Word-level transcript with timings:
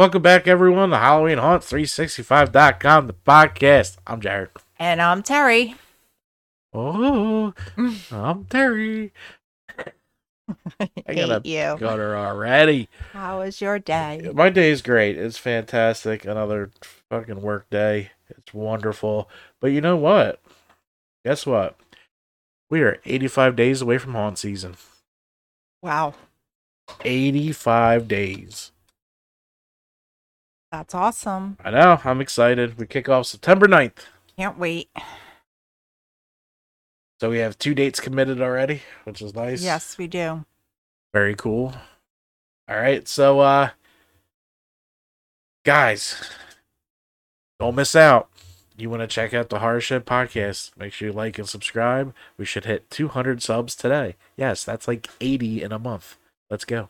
Welcome 0.00 0.22
back, 0.22 0.48
everyone, 0.48 0.88
to 0.88 0.96
Halloween 0.96 1.36
Haunt 1.36 1.62
365.com, 1.62 3.06
the 3.06 3.12
podcast. 3.12 3.98
I'm 4.06 4.22
Jared. 4.22 4.48
And 4.78 5.02
I'm 5.02 5.22
Terry. 5.22 5.74
Oh, 6.72 7.52
I'm 8.10 8.46
Terry. 8.46 9.12
I 9.68 10.88
I 11.06 11.14
gotta 11.14 11.42
you. 11.46 11.76
got 11.78 11.98
her 11.98 12.16
already. 12.16 12.88
How 13.12 13.40
was 13.40 13.60
your 13.60 13.78
day? 13.78 14.30
My 14.32 14.48
day 14.48 14.70
is 14.70 14.80
great. 14.80 15.18
It's 15.18 15.36
fantastic. 15.36 16.24
Another 16.24 16.70
fucking 17.10 17.42
work 17.42 17.68
day. 17.68 18.12
It's 18.30 18.54
wonderful. 18.54 19.28
But 19.60 19.72
you 19.72 19.82
know 19.82 19.96
what? 19.96 20.40
Guess 21.26 21.44
what? 21.44 21.76
We 22.70 22.80
are 22.80 23.02
85 23.04 23.54
days 23.54 23.82
away 23.82 23.98
from 23.98 24.14
haunt 24.14 24.38
season. 24.38 24.78
Wow, 25.82 26.14
85 27.04 28.08
days. 28.08 28.72
That's 30.70 30.94
awesome. 30.94 31.56
I 31.64 31.70
know. 31.70 32.00
I'm 32.04 32.20
excited. 32.20 32.78
We 32.78 32.86
kick 32.86 33.08
off 33.08 33.26
September 33.26 33.66
9th. 33.66 33.92
Can't 34.36 34.58
wait. 34.58 34.88
So 37.20 37.30
we 37.30 37.38
have 37.38 37.58
two 37.58 37.74
dates 37.74 38.00
committed 38.00 38.40
already, 38.40 38.82
which 39.04 39.20
is 39.20 39.34
nice. 39.34 39.62
Yes, 39.62 39.98
we 39.98 40.06
do. 40.06 40.44
Very 41.12 41.34
cool. 41.34 41.74
All 42.68 42.76
right. 42.76 43.06
So, 43.06 43.40
uh, 43.40 43.70
guys, 45.64 46.30
don't 47.58 47.74
miss 47.74 47.94
out. 47.94 48.30
You 48.76 48.88
want 48.88 49.02
to 49.02 49.06
check 49.06 49.34
out 49.34 49.50
the 49.50 49.80
Shed 49.80 50.06
podcast? 50.06 50.70
Make 50.78 50.94
sure 50.94 51.08
you 51.08 51.12
like 51.12 51.38
and 51.38 51.46
subscribe. 51.46 52.14
We 52.38 52.46
should 52.46 52.64
hit 52.64 52.88
200 52.90 53.42
subs 53.42 53.74
today. 53.74 54.16
Yes, 54.38 54.64
that's 54.64 54.88
like 54.88 55.10
80 55.20 55.62
in 55.62 55.72
a 55.72 55.78
month. 55.78 56.16
Let's 56.48 56.64
go. 56.64 56.88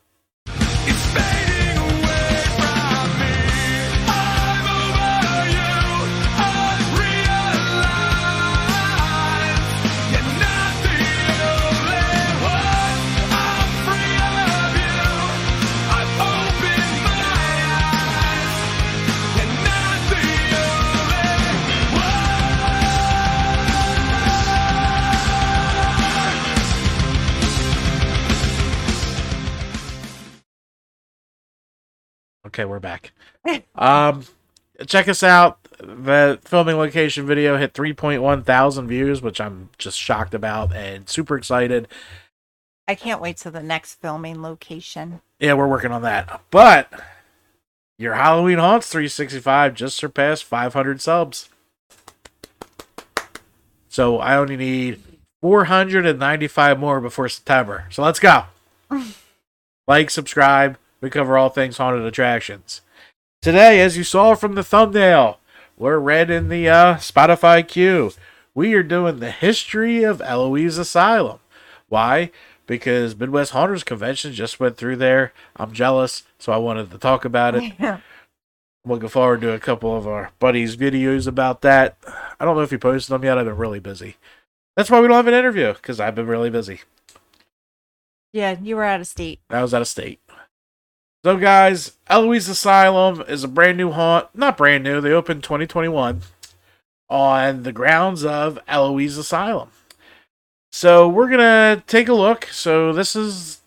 Okay, 32.51 32.65
we're 32.65 32.79
back. 32.79 33.13
um, 33.75 34.25
check 34.85 35.07
us 35.07 35.23
out. 35.23 35.57
The 35.79 36.37
filming 36.43 36.75
location 36.75 37.25
video 37.25 37.57
hit 37.57 37.73
3.1 37.73 38.43
thousand 38.43 38.89
views, 38.89 39.21
which 39.21 39.39
I'm 39.39 39.69
just 39.77 39.97
shocked 39.97 40.33
about 40.33 40.75
and 40.75 41.07
super 41.07 41.37
excited. 41.37 41.87
I 42.89 42.95
can't 42.95 43.21
wait 43.21 43.37
to 43.37 43.51
the 43.51 43.63
next 43.63 44.01
filming 44.01 44.41
location. 44.41 45.21
Yeah, 45.39 45.53
we're 45.53 45.67
working 45.69 45.93
on 45.93 46.01
that. 46.01 46.41
But 46.51 46.91
your 47.97 48.15
Halloween 48.15 48.57
Haunts 48.57 48.89
365 48.89 49.73
just 49.73 49.95
surpassed 49.95 50.43
500 50.43 50.99
subs. 50.99 51.47
So 53.87 54.17
I 54.17 54.35
only 54.35 54.57
need 54.57 55.01
495 55.41 56.77
more 56.77 56.99
before 56.99 57.29
September. 57.29 57.85
So 57.91 58.03
let's 58.03 58.19
go. 58.19 58.43
like, 59.87 60.09
subscribe. 60.09 60.77
We 61.01 61.09
cover 61.09 61.37
all 61.37 61.49
things 61.49 61.77
haunted 61.77 62.05
attractions. 62.05 62.81
Today, 63.41 63.81
as 63.81 63.97
you 63.97 64.03
saw 64.03 64.35
from 64.35 64.53
the 64.55 64.63
thumbnail, 64.63 65.39
we're 65.77 65.97
read 65.97 66.29
in 66.29 66.49
the 66.49 66.69
uh, 66.69 66.95
Spotify 66.95 67.67
queue. 67.67 68.11
We 68.53 68.73
are 68.75 68.83
doing 68.83 69.19
the 69.19 69.31
history 69.31 70.03
of 70.03 70.21
Eloise 70.21 70.77
Asylum. 70.77 71.39
Why? 71.89 72.29
Because 72.67 73.15
Midwest 73.17 73.51
Haunters 73.51 73.83
Convention 73.83 74.33
just 74.33 74.59
went 74.59 74.77
through 74.77 74.97
there. 74.97 75.33
I'm 75.55 75.71
jealous, 75.73 76.23
so 76.37 76.51
I 76.53 76.57
wanted 76.57 76.91
to 76.91 76.97
talk 76.99 77.25
about 77.25 77.55
it. 77.55 77.73
I'm 78.85 78.91
looking 78.91 79.09
forward 79.09 79.41
to 79.41 79.53
a 79.53 79.59
couple 79.59 79.95
of 79.95 80.07
our 80.07 80.31
buddies' 80.39 80.77
videos 80.77 81.27
about 81.27 81.61
that. 81.61 81.97
I 82.39 82.45
don't 82.45 82.55
know 82.55 82.61
if 82.63 82.71
you 82.71 82.77
posted 82.79 83.13
them 83.13 83.23
yet. 83.23 83.37
I've 83.37 83.45
been 83.45 83.57
really 83.57 83.79
busy. 83.79 84.17
That's 84.77 84.89
why 84.89 85.01
we 85.01 85.07
don't 85.07 85.17
have 85.17 85.27
an 85.27 85.33
interview, 85.33 85.73
because 85.73 85.99
I've 85.99 86.15
been 86.15 86.27
really 86.27 86.49
busy. 86.49 86.81
yeah, 88.33 88.55
you 88.61 88.75
were 88.75 88.83
out 88.83 89.01
of 89.01 89.07
state. 89.07 89.39
I 89.49 89.61
was 89.61 89.73
out 89.73 89.81
of 89.81 89.87
state. 89.87 90.19
So, 91.23 91.37
guys, 91.37 91.97
Eloise 92.07 92.49
Asylum 92.49 93.23
is 93.27 93.43
a 93.43 93.47
brand 93.47 93.77
new 93.77 93.91
haunt. 93.91 94.29
Not 94.33 94.57
brand 94.57 94.83
new, 94.83 94.99
they 94.99 95.11
opened 95.11 95.43
2021 95.43 96.21
on 97.09 97.61
the 97.61 97.71
grounds 97.71 98.25
of 98.25 98.57
Eloise 98.67 99.19
Asylum. 99.19 99.69
So, 100.71 101.07
we're 101.07 101.27
going 101.27 101.37
to 101.37 101.83
take 101.85 102.07
a 102.07 102.15
look. 102.15 102.45
So, 102.45 102.91
this 102.91 103.15
is 103.15 103.61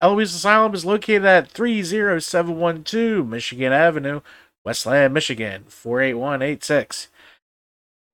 Eloise 0.00 0.34
Asylum 0.34 0.72
is 0.72 0.86
located 0.86 1.26
at 1.26 1.50
30712 1.50 3.28
Michigan 3.28 3.72
Avenue, 3.74 4.22
Westland, 4.64 5.12
Michigan 5.12 5.64
48186. 5.68 7.08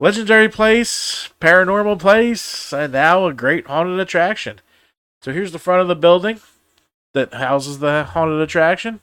Legendary 0.00 0.48
place, 0.48 1.28
paranormal 1.40 2.00
place, 2.00 2.72
and 2.72 2.92
now 2.92 3.24
a 3.26 3.32
great 3.32 3.68
haunted 3.68 4.00
attraction. 4.00 4.60
So, 5.22 5.32
here's 5.32 5.52
the 5.52 5.60
front 5.60 5.80
of 5.80 5.86
the 5.86 5.94
building 5.94 6.40
that 7.14 7.34
houses 7.34 7.78
the 7.78 8.04
haunted 8.04 8.40
attraction. 8.40 9.00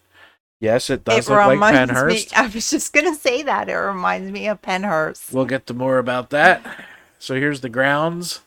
Yes, 0.62 0.90
it 0.90 1.04
does 1.04 1.28
it 1.28 1.32
look 1.32 1.40
like 1.40 1.54
reminds 1.56 1.92
me. 1.92 1.96
Pennhurst. 1.96 2.34
I 2.34 2.48
was 2.48 2.70
just 2.70 2.94
gonna 2.94 3.16
say 3.16 3.44
that. 3.44 3.70
It 3.70 3.76
reminds 3.76 4.32
me 4.32 4.48
of 4.48 4.62
Pennhurst. 4.62 5.34
We'll 5.34 5.46
get 5.46 5.68
to 5.68 5.74
more 5.74 5.98
about 5.98 6.30
that. 6.30 6.86
So 7.20 7.36
here's 7.36 7.62
the 7.62 7.70
grounds. 7.70 8.42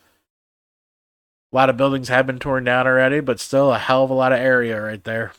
A 1.52 1.56
lot 1.56 1.70
of 1.70 1.76
buildings 1.76 2.08
have 2.08 2.26
been 2.26 2.38
torn 2.38 2.64
down 2.64 2.86
already, 2.86 3.20
but 3.20 3.40
still 3.40 3.72
a 3.72 3.78
hell 3.78 4.04
of 4.04 4.10
a 4.10 4.14
lot 4.14 4.32
of 4.32 4.38
area 4.38 4.80
right 4.80 5.02
there. 5.02 5.32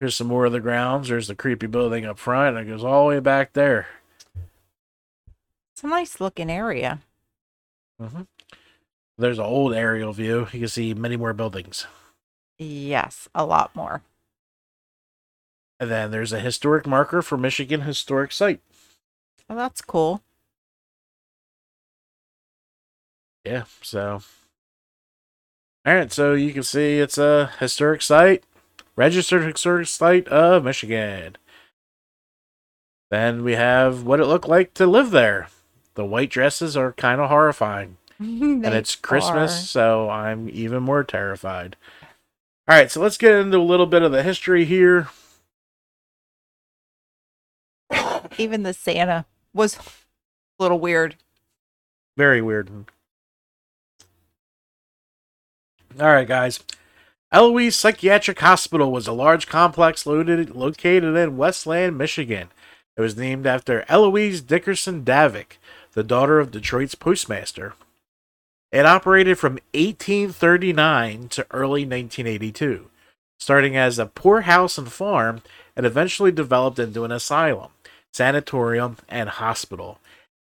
Here's 0.00 0.16
some 0.16 0.26
more 0.26 0.44
of 0.46 0.52
the 0.52 0.60
grounds. 0.60 1.08
There's 1.08 1.28
the 1.28 1.34
creepy 1.34 1.66
building 1.66 2.04
up 2.04 2.18
front, 2.18 2.56
and 2.56 2.66
it 2.66 2.70
goes 2.70 2.84
all 2.84 3.04
the 3.08 3.14
way 3.16 3.20
back 3.20 3.52
there. 3.52 3.86
It's 5.74 5.82
a 5.84 5.86
nice 5.86 6.20
looking 6.20 6.50
area. 6.50 7.00
hmm 8.00 8.22
There's 9.18 9.38
an 9.38 9.44
old 9.44 9.74
aerial 9.74 10.12
view. 10.12 10.48
You 10.52 10.60
can 10.60 10.68
see 10.68 10.94
many 10.94 11.16
more 11.16 11.32
buildings. 11.32 11.86
Yes, 12.58 13.28
a 13.34 13.44
lot 13.44 13.74
more. 13.74 14.02
And 15.80 15.90
then 15.90 16.10
there's 16.10 16.32
a 16.32 16.40
historic 16.40 16.86
marker 16.86 17.20
for 17.20 17.36
Michigan 17.36 17.82
Historic 17.82 18.32
Site. 18.32 18.60
Well, 19.48 19.58
that's 19.58 19.82
cool. 19.82 20.22
Yeah, 23.44 23.64
so. 23.82 24.22
All 25.86 25.94
right, 25.94 26.10
so 26.10 26.32
you 26.32 26.52
can 26.52 26.62
see 26.62 26.98
it's 26.98 27.18
a 27.18 27.50
historic 27.58 28.00
site, 28.00 28.44
registered 28.96 29.42
historic 29.44 29.86
site 29.88 30.26
of 30.28 30.64
Michigan. 30.64 31.36
Then 33.10 33.44
we 33.44 33.52
have 33.52 34.04
what 34.04 34.20
it 34.20 34.26
looked 34.26 34.48
like 34.48 34.72
to 34.74 34.86
live 34.86 35.10
there. 35.10 35.48
The 35.94 36.04
white 36.04 36.30
dresses 36.30 36.76
are 36.76 36.92
kind 36.92 37.20
of 37.20 37.28
horrifying. 37.28 37.98
and 38.18 38.64
it's 38.64 38.96
Christmas, 38.96 39.68
so 39.68 40.08
I'm 40.08 40.48
even 40.48 40.82
more 40.82 41.04
terrified. 41.04 41.76
All 42.66 42.74
right, 42.74 42.90
so 42.90 43.00
let's 43.00 43.18
get 43.18 43.34
into 43.34 43.58
a 43.58 43.60
little 43.60 43.84
bit 43.84 44.02
of 44.02 44.10
the 44.10 44.22
history 44.22 44.64
here. 44.64 45.08
Even 48.38 48.62
the 48.62 48.72
Santa 48.72 49.26
was 49.52 49.76
a 49.76 49.82
little 50.62 50.80
weird. 50.80 51.16
Very 52.16 52.40
weird. 52.40 52.70
All 56.00 56.06
right, 56.06 56.26
guys. 56.26 56.60
Eloise 57.30 57.76
Psychiatric 57.76 58.40
Hospital 58.40 58.90
was 58.90 59.06
a 59.06 59.12
large 59.12 59.46
complex 59.46 60.06
located, 60.06 60.56
located 60.56 61.16
in 61.16 61.36
Westland, 61.36 61.98
Michigan. 61.98 62.48
It 62.96 63.00
was 63.00 63.16
named 63.16 63.46
after 63.46 63.84
Eloise 63.88 64.40
Dickerson 64.40 65.04
Davik, 65.04 65.58
the 65.92 66.04
daughter 66.04 66.40
of 66.40 66.50
Detroit's 66.50 66.94
postmaster. 66.94 67.74
It 68.74 68.86
operated 68.86 69.38
from 69.38 69.60
1839 69.72 71.28
to 71.28 71.46
early 71.52 71.82
1982, 71.82 72.90
starting 73.38 73.76
as 73.76 74.00
a 74.00 74.06
poorhouse 74.06 74.76
and 74.76 74.90
farm 74.90 75.42
and 75.76 75.86
eventually 75.86 76.32
developed 76.32 76.80
into 76.80 77.04
an 77.04 77.12
asylum, 77.12 77.70
sanatorium, 78.12 78.96
and 79.08 79.28
hospital. 79.28 80.00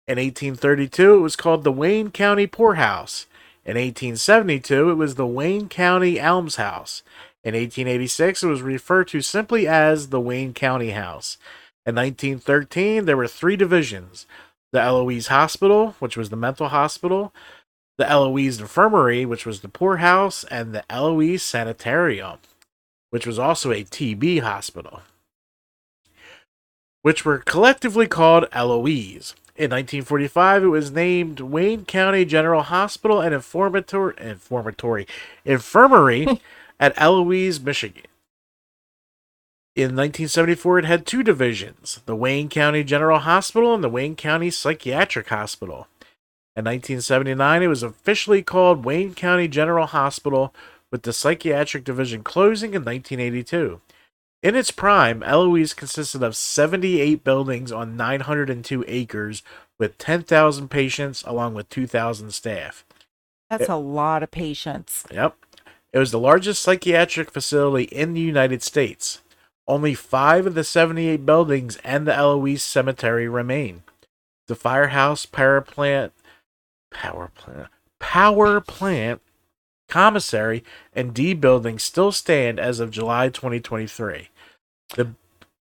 In 0.07 0.19
1832, 0.19 1.17
it 1.17 1.19
was 1.19 1.35
called 1.35 1.65
the 1.65 1.73
Wayne 1.73 2.13
County 2.13 2.47
Poorhouse. 2.47 3.27
In 3.65 3.75
1872, 3.75 4.91
it 4.91 4.95
was 4.95 5.17
the 5.17 5.27
Wayne 5.27 5.69
County 5.69 6.21
Almshouse. 6.21 7.03
In 7.43 7.55
1886, 7.57 8.45
it 8.45 8.47
was 8.47 8.63
referred 8.63 9.09
to 9.09 9.21
simply 9.21 9.67
as 9.67 10.11
the 10.11 10.21
Wayne 10.21 10.55
County 10.55 10.91
House. 10.91 11.39
In 11.85 11.97
1913, 11.97 13.05
there 13.05 13.17
were 13.17 13.27
three 13.27 13.57
divisions 13.57 14.27
the 14.73 14.81
Eloise 14.81 15.27
Hospital, 15.27 15.97
which 15.99 16.17
was 16.17 16.31
the 16.31 16.37
mental 16.37 16.69
hospital, 16.69 17.35
the 18.03 18.11
Eloise 18.11 18.59
Infirmary, 18.61 19.25
which 19.25 19.47
was 19.47 19.61
the 19.61 19.69
poorhouse, 19.69 20.43
and 20.45 20.75
the 20.75 20.83
Eloise 20.91 21.41
Sanitarium, 21.45 22.39
which 23.11 23.29
was 23.29 23.39
also 23.39 23.71
a 23.71 23.85
TB 23.85 24.41
hospital. 24.41 25.03
which 27.03 27.25
were 27.25 27.39
collectively 27.39 28.07
called 28.09 28.47
Eloise. 28.53 29.35
In 29.57 29.71
1945, 29.71 30.65
it 30.65 30.67
was 30.67 30.91
named 30.91 31.39
Wayne 31.41 31.85
County 31.85 32.25
General 32.25 32.63
Hospital 32.63 33.21
and 33.21 33.35
Informator- 33.35 34.17
Informatory 34.17 35.07
Infirmary 35.45 36.41
at 36.81 36.95
Eloise, 36.97 37.61
Michigan. 37.61 38.05
In 39.77 39.97
1974, 39.97 40.81
it 40.81 40.85
had 40.85 41.07
two 41.07 41.23
divisions 41.23 42.01
the 42.07 42.17
Wayne 42.17 42.49
County 42.49 42.83
General 42.83 43.21
Hospital 43.21 43.75
and 43.75 43.85
the 43.85 43.89
Wayne 43.89 44.17
County 44.17 44.51
Psychiatric 44.51 45.29
Hospital. 45.29 45.87
In 46.55 46.67
1979, 46.67 47.63
it 47.63 47.67
was 47.67 47.83
officially 47.83 48.43
called 48.43 48.85
Wayne 48.85 49.15
County 49.15 49.49
General 49.49 49.87
Hospital, 49.87 50.55
with 50.91 51.03
the 51.03 51.13
psychiatric 51.13 51.85
division 51.85 52.23
closing 52.23 52.75
in 52.75 52.85
1982. 52.85 53.81
In 54.43 54.55
its 54.55 54.71
prime, 54.71 55.23
Eloise 55.23 55.73
consisted 55.73 56.23
of 56.23 56.37
78 56.37 57.25
buildings 57.25 57.73
on 57.73 57.97
902 57.97 58.85
acres 58.87 59.43
with 59.79 59.97
10,000 59.99 60.69
patients 60.69 61.25
along 61.27 61.55
with 61.55 61.69
2,000 61.71 62.33
staff. 62.33 62.85
That's 63.49 63.69
a 63.69 63.77
lot 63.77 64.23
of 64.23 64.31
patients. 64.31 65.05
Yep. 65.11 65.37
It 65.93 65.99
was 65.99 66.11
the 66.11 66.19
largest 66.19 66.63
psychiatric 66.63 67.31
facility 67.31 67.85
in 67.85 68.15
the 68.15 68.21
United 68.21 68.63
States. 68.63 69.23
Only 69.69 69.95
five 69.95 70.47
of 70.47 70.55
the 70.55 70.65
78 70.65 71.25
buildings 71.25 71.77
and 71.85 72.07
the 72.07 72.15
Eloise 72.15 72.63
Cemetery 72.63 73.29
remain. 73.29 73.83
The 74.49 74.57
firehouse, 74.57 75.25
power 75.25 75.61
plant, 75.61 76.13
power 76.93 77.31
plant, 77.35 77.69
power 77.99 78.61
plant, 78.61 79.21
commissary, 79.89 80.65
and 80.93 81.15
D 81.15 81.35
building 81.35 81.79
still 81.79 82.13
stand 82.13 82.59
as 82.59 82.81
of 82.81 82.91
July 82.91 83.29
2023. 83.29 84.29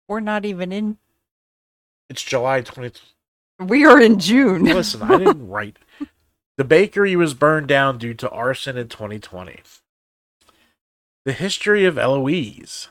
We're 0.08 0.20
not 0.20 0.44
even 0.44 0.72
in. 0.72 0.98
It's 2.08 2.22
July 2.22 2.62
20. 2.62 2.98
We 3.60 3.84
are 3.84 4.00
in 4.00 4.18
June. 4.18 4.64
Listen, 4.64 5.02
I 5.02 5.18
didn't 5.18 5.48
write. 5.50 5.78
The 6.56 6.64
bakery 6.64 7.14
was 7.14 7.34
burned 7.34 7.68
down 7.68 7.98
due 7.98 8.14
to 8.14 8.30
arson 8.30 8.76
in 8.76 8.88
2020. 8.88 9.60
The 11.24 11.32
history 11.32 11.84
of 11.84 11.98
Eloise. 11.98 12.88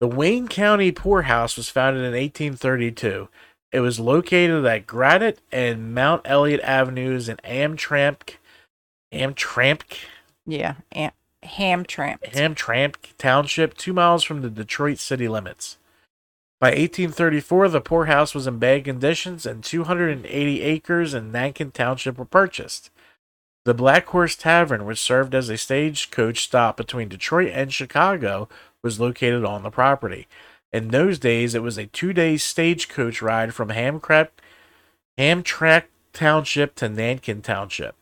The 0.00 0.08
Wayne 0.08 0.48
County 0.48 0.92
Poorhouse 0.92 1.56
was 1.56 1.68
founded 1.68 2.02
in 2.02 2.12
1832. 2.12 3.28
It 3.72 3.80
was 3.80 3.98
located 3.98 4.64
at 4.66 4.86
Granite 4.86 5.40
and 5.50 5.94
Mount 5.94 6.22
Elliott 6.26 6.60
Avenues 6.60 7.28
in 7.28 7.38
Amtramck, 7.38 8.36
Amtramck, 9.12 9.98
Yeah, 10.46 10.74
and 10.92 11.12
ham 11.42 11.84
tramp. 11.84 12.22
Hamtramck 12.22 13.16
Township, 13.16 13.74
two 13.76 13.94
miles 13.94 14.24
from 14.24 14.42
the 14.42 14.50
Detroit 14.50 14.98
city 14.98 15.26
limits. 15.26 15.78
By 16.60 16.68
1834, 16.68 17.70
the 17.70 17.80
poorhouse 17.80 18.34
was 18.34 18.46
in 18.46 18.58
bad 18.58 18.84
conditions 18.84 19.46
and 19.46 19.64
280 19.64 20.60
acres 20.60 21.14
in 21.14 21.32
Nankin 21.32 21.72
Township 21.72 22.18
were 22.18 22.24
purchased. 22.24 22.90
The 23.64 23.74
Black 23.74 24.06
Horse 24.06 24.36
Tavern, 24.36 24.84
which 24.84 25.00
served 25.00 25.34
as 25.34 25.48
a 25.48 25.56
stagecoach 25.56 26.42
stop 26.42 26.76
between 26.76 27.08
Detroit 27.08 27.50
and 27.52 27.72
Chicago, 27.72 28.48
was 28.82 29.00
located 29.00 29.44
on 29.44 29.62
the 29.62 29.70
property. 29.70 30.28
In 30.72 30.88
those 30.88 31.18
days, 31.18 31.54
it 31.54 31.62
was 31.62 31.76
a 31.76 31.86
two 31.86 32.12
day 32.12 32.36
stagecoach 32.36 33.20
ride 33.20 33.54
from 33.54 33.68
Hamcraft, 33.68 34.30
Hamtramck 35.18 35.84
Township 36.12 36.74
to 36.76 36.88
Nankin 36.88 37.42
Township. 37.42 37.94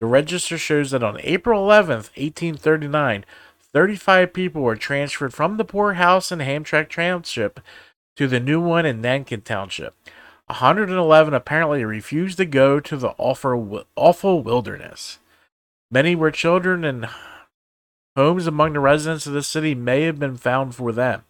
The 0.00 0.06
register 0.06 0.58
shows 0.58 0.90
that 0.90 1.02
on 1.02 1.18
April 1.22 1.66
11th, 1.66 2.10
1839, 2.16 3.24
35 3.72 4.32
people 4.32 4.62
were 4.62 4.76
transferred 4.76 5.34
from 5.34 5.56
the 5.56 5.64
poorhouse 5.64 6.30
in 6.30 6.38
Hamtramck 6.38 6.88
Township 6.88 7.60
to 8.16 8.28
the 8.28 8.38
new 8.38 8.60
one 8.60 8.86
in 8.86 9.00
Nankin 9.00 9.42
Township. 9.42 9.94
111 10.46 11.34
apparently 11.34 11.84
refused 11.84 12.36
to 12.36 12.44
go 12.44 12.78
to 12.78 12.96
the 12.96 13.14
awful 13.16 14.42
wilderness. 14.42 15.18
Many 15.90 16.14
were 16.14 16.30
children, 16.30 16.84
and 16.84 17.08
homes 18.14 18.46
among 18.46 18.74
the 18.74 18.80
residents 18.80 19.26
of 19.26 19.32
the 19.32 19.42
city 19.42 19.74
may 19.74 20.02
have 20.02 20.18
been 20.18 20.36
found 20.36 20.74
for 20.74 20.92
them. 20.92 21.24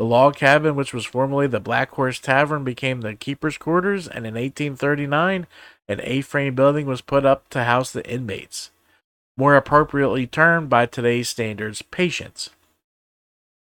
The 0.00 0.06
log 0.06 0.34
cabin, 0.34 0.76
which 0.76 0.94
was 0.94 1.04
formerly 1.04 1.46
the 1.46 1.60
Black 1.60 1.90
Horse 1.90 2.18
Tavern, 2.18 2.64
became 2.64 3.02
the 3.02 3.14
keeper's 3.14 3.58
quarters, 3.58 4.08
and 4.08 4.26
in 4.26 4.32
1839, 4.32 5.46
an 5.88 6.00
A-frame 6.02 6.54
building 6.54 6.86
was 6.86 7.02
put 7.02 7.26
up 7.26 7.50
to 7.50 7.64
house 7.64 7.90
the 7.90 8.10
inmates, 8.10 8.70
more 9.36 9.56
appropriately 9.56 10.26
termed 10.26 10.70
by 10.70 10.86
today's 10.86 11.28
standards, 11.28 11.82
patients. 11.82 12.48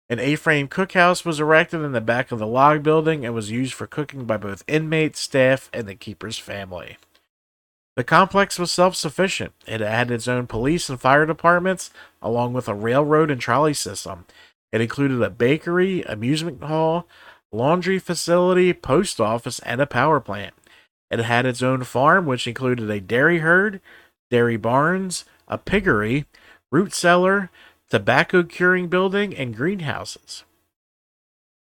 An 0.09 0.19
A-frame 0.19 0.69
cookhouse 0.69 1.27
was 1.27 1.41
erected 1.41 1.83
in 1.83 1.93
the 1.93 2.01
back 2.01 2.33
of 2.33 2.39
the 2.39 2.47
log 2.47 2.83
building 2.83 3.27
and 3.27 3.35
was 3.35 3.51
used 3.51 3.75
for 3.75 3.87
cooking 3.87 4.25
by 4.25 4.39
both 4.39 4.65
inmates, 4.67 5.21
staff, 5.21 5.69
and 5.75 5.87
the 5.87 5.95
keeper's 5.95 6.39
family. 6.39 6.97
The 7.97 8.05
complex 8.05 8.59
was 8.59 8.73
self-sufficient. 8.73 9.53
It 9.67 9.83
had 9.83 10.11
its 10.11 10.27
own 10.27 10.47
police 10.47 10.89
and 10.89 10.99
fire 10.99 11.27
departments, 11.27 11.91
along 12.23 12.55
with 12.55 12.67
a 12.67 12.75
railroad 12.75 13.31
and 13.31 13.43
trolley 13.43 13.75
system. 13.75 14.25
It 14.75 14.81
included 14.81 15.23
a 15.23 15.31
bakery, 15.31 16.03
amusement 16.03 16.61
hall, 16.61 17.07
laundry 17.53 18.01
facility, 18.01 18.73
post 18.73 19.21
office, 19.21 19.61
and 19.61 19.81
a 19.81 19.87
power 19.87 20.19
plant. 20.19 20.53
It 21.13 21.21
had 21.21 21.47
its 21.47 21.63
own 21.63 21.85
farm, 21.85 22.27
which 22.27 22.49
included 22.49 22.91
a 22.91 23.01
dairy 23.01 23.39
herd, 23.39 23.81
dairy 24.33 24.57
barns, 24.57 25.27
a 25.47 25.59
piggery, 25.59 26.27
root 26.73 26.93
cellar, 26.93 27.51
tobacco 27.89 28.43
curing 28.43 28.89
building, 28.89 29.33
and 29.37 29.57
greenhouses. 29.57 30.43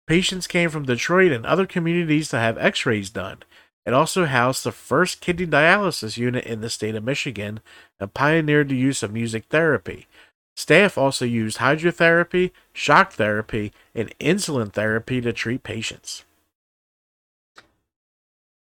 Patients 0.09 0.49
came 0.49 0.69
from 0.69 0.85
Detroit 0.85 1.31
and 1.31 1.47
other 1.47 1.65
communities 1.65 2.29
to 2.31 2.41
have 2.41 2.59
x 2.59 2.85
rays 2.87 3.09
done. 3.09 3.39
It 3.87 3.95
also 3.95 4.25
housed 4.25 4.65
the 4.65 4.73
first 4.73 5.21
kidney 5.21 5.47
dialysis 5.47 6.17
unit 6.17 6.45
in 6.45 6.61
the 6.61 6.69
state 6.69 6.97
of 6.97 7.05
Michigan 7.05 7.61
and 8.01 8.13
pioneered 8.13 8.69
the 8.69 8.77
use 8.77 9.05
of 9.05 9.13
music 9.13 9.45
therapy. 9.49 10.09
Staff 10.57 10.97
also 10.97 11.25
used 11.25 11.59
hydrotherapy, 11.59 12.51
shock 12.73 13.13
therapy, 13.13 13.73
and 13.95 14.17
insulin 14.19 14.73
therapy 14.73 15.21
to 15.21 15.33
treat 15.33 15.63
patients. 15.63 16.25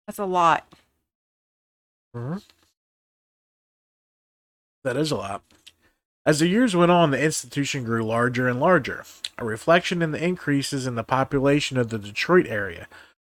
That's 0.05 0.19
a 0.19 0.25
lot. 0.25 0.67
Mm-hmm. 2.15 2.37
That 4.83 4.97
is 4.97 5.11
a 5.11 5.15
lot. 5.15 5.41
As 6.25 6.39
the 6.39 6.47
years 6.47 6.75
went 6.75 6.91
on, 6.91 7.11
the 7.11 7.21
institution 7.21 7.83
grew 7.83 8.05
larger 8.05 8.47
and 8.47 8.59
larger, 8.59 9.03
a 9.37 9.45
reflection 9.45 10.01
in 10.01 10.11
the 10.11 10.23
increases 10.23 10.85
in 10.85 10.95
the 10.95 11.03
population 11.03 11.77
of 11.77 11.89
the 11.89 11.97
Detroit 11.97 12.45
area. 12.47 12.87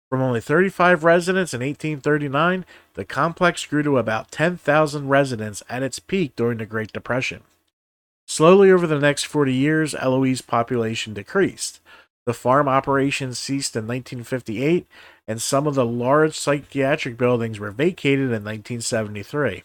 From 0.10 0.22
only 0.22 0.41
35 0.41 1.03
residents 1.03 1.53
in 1.53 1.62
1839, 1.62 2.65
the 2.94 3.06
complex 3.06 3.65
grew 3.65 3.82
to 3.82 3.98
about 3.98 4.30
10,000 4.30 5.08
residents 5.08 5.63
at 5.70 5.84
its 5.84 6.00
peak 6.00 6.36
during 6.36 6.60
the 6.60 6.65
Great 6.65 6.91
Depression. 6.91 7.41
Slowly 8.31 8.71
over 8.71 8.88
the 8.88 8.97
next 8.97 9.25
40 9.25 9.53
years, 9.53 9.93
Eloise's 9.93 10.41
population 10.41 11.13
decreased. 11.13 11.81
The 12.25 12.33
farm 12.33 12.69
operations 12.69 13.38
ceased 13.38 13.75
in 13.75 13.88
1958, 13.88 14.88
and 15.27 15.41
some 15.41 15.67
of 15.67 15.75
the 15.75 15.85
large 15.85 16.39
psychiatric 16.39 17.17
buildings 17.17 17.59
were 17.59 17.71
vacated 17.71 18.27
in 18.27 18.45
1973. 18.45 19.63